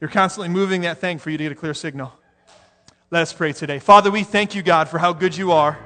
[0.00, 2.12] You're constantly moving that thing for you to get a clear signal.
[3.10, 3.78] Let us pray today.
[3.78, 5.78] Father, we thank you, God, for how good you are.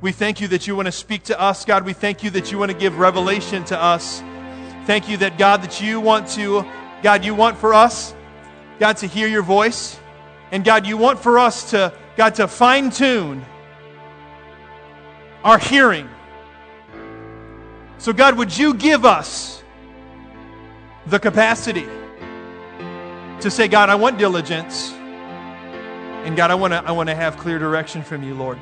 [0.00, 1.84] We thank you that you want to speak to us, God.
[1.84, 4.22] We thank you that you want to give revelation to us.
[4.84, 6.64] Thank you that, God, that you want to,
[7.02, 8.14] God, you want for us,
[8.78, 9.98] God, to hear your voice.
[10.52, 13.44] And God, you want for us to, God, to fine tune
[15.42, 16.08] our hearing.
[17.98, 19.62] So, God, would you give us
[21.06, 21.86] the capacity
[23.40, 24.92] to say, God, I want diligence.
[24.92, 28.58] And God, I want to I want to have clear direction from you, Lord.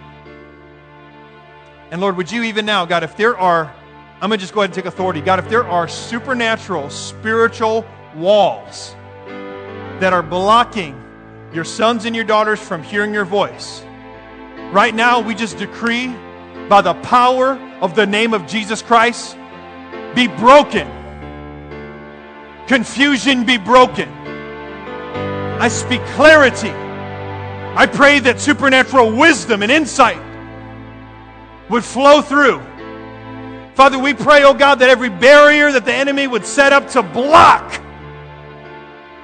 [1.94, 3.72] And Lord, would you even now, God, if there are,
[4.20, 5.20] I'm going to just go ahead and take authority.
[5.20, 7.86] God, if there are supernatural, spiritual
[8.16, 8.96] walls
[10.00, 11.00] that are blocking
[11.52, 13.84] your sons and your daughters from hearing your voice,
[14.72, 16.08] right now we just decree
[16.68, 19.36] by the power of the name of Jesus Christ
[20.16, 20.88] be broken.
[22.66, 24.08] Confusion be broken.
[24.08, 26.72] I speak clarity.
[26.72, 30.23] I pray that supernatural wisdom and insight
[31.68, 32.60] would flow through.
[33.74, 37.02] Father, we pray, oh God, that every barrier that the enemy would set up to
[37.02, 37.80] block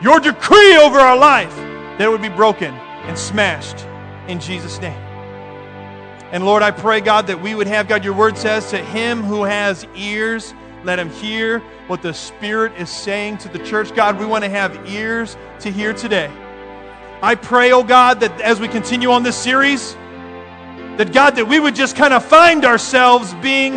[0.03, 3.87] your decree over our life, that it would be broken and smashed
[4.27, 4.99] in Jesus' name.
[6.33, 9.23] And Lord, I pray, God, that we would have, God, your word says, to him
[9.23, 13.95] who has ears, let him hear what the Spirit is saying to the church.
[13.95, 16.31] God, we want to have ears to hear today.
[17.23, 19.97] I pray, oh God, that as we continue on this series,
[21.01, 23.77] that God, that we would just kind of find ourselves being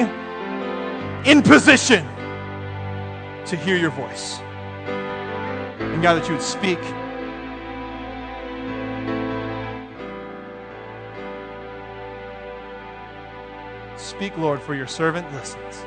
[1.24, 2.06] in position
[3.46, 4.40] to hear your voice.
[5.80, 6.80] And God, that you would speak.
[13.96, 15.86] Speak, Lord, for your servant listens.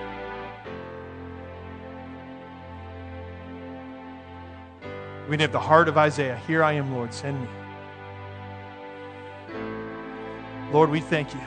[5.29, 6.41] We'd have the heart of Isaiah.
[6.47, 7.49] Here I am, Lord, send me.
[10.73, 11.41] Lord, we thank you.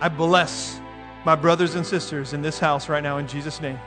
[0.00, 0.80] I bless
[1.24, 3.78] my brothers and sisters in this house right now in Jesus' name.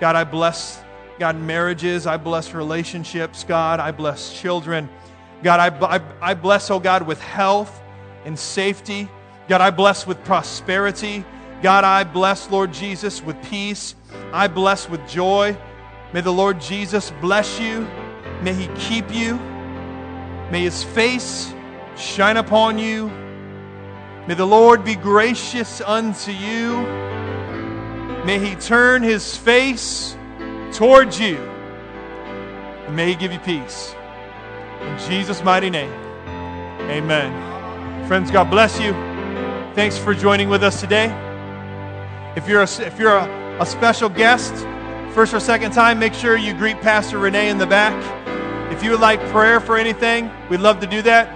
[0.00, 0.82] God, I bless,
[1.18, 2.06] God, marriages.
[2.06, 3.44] I bless relationships.
[3.44, 4.88] God, I bless children.
[5.42, 7.82] God, I, I, I bless, oh God, with health
[8.24, 9.08] and safety.
[9.48, 11.24] God, I bless with prosperity.
[11.62, 13.94] God, I bless, Lord Jesus, with peace.
[14.32, 15.56] I bless with joy.
[16.12, 17.88] May the Lord Jesus bless you.
[18.42, 19.38] May he keep you.
[20.50, 21.52] May his face
[21.96, 23.23] shine upon you.
[24.26, 26.80] May the Lord be gracious unto you.
[28.24, 30.16] May he turn his face
[30.72, 31.36] towards you.
[32.86, 33.94] And may he give you peace.
[34.80, 35.92] In Jesus' mighty name,
[36.90, 38.06] amen.
[38.08, 38.92] Friends, God bless you.
[39.74, 41.12] Thanks for joining with us today.
[42.34, 44.54] If you're a, if you're a, a special guest,
[45.14, 47.94] first or second time, make sure you greet Pastor Renee in the back.
[48.72, 51.28] If you would like prayer for anything, we'd love to do that.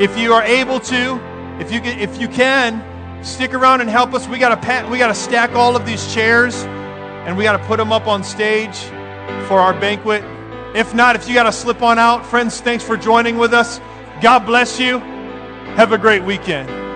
[0.00, 1.27] If you are able to,
[1.60, 2.82] if you can, if you can,
[3.24, 4.26] stick around and help us.
[4.28, 7.64] We got to we got to stack all of these chairs, and we got to
[7.66, 8.76] put them up on stage
[9.46, 10.24] for our banquet.
[10.74, 13.80] If not, if you got to slip on out, friends, thanks for joining with us.
[14.20, 14.98] God bless you.
[15.76, 16.87] Have a great weekend.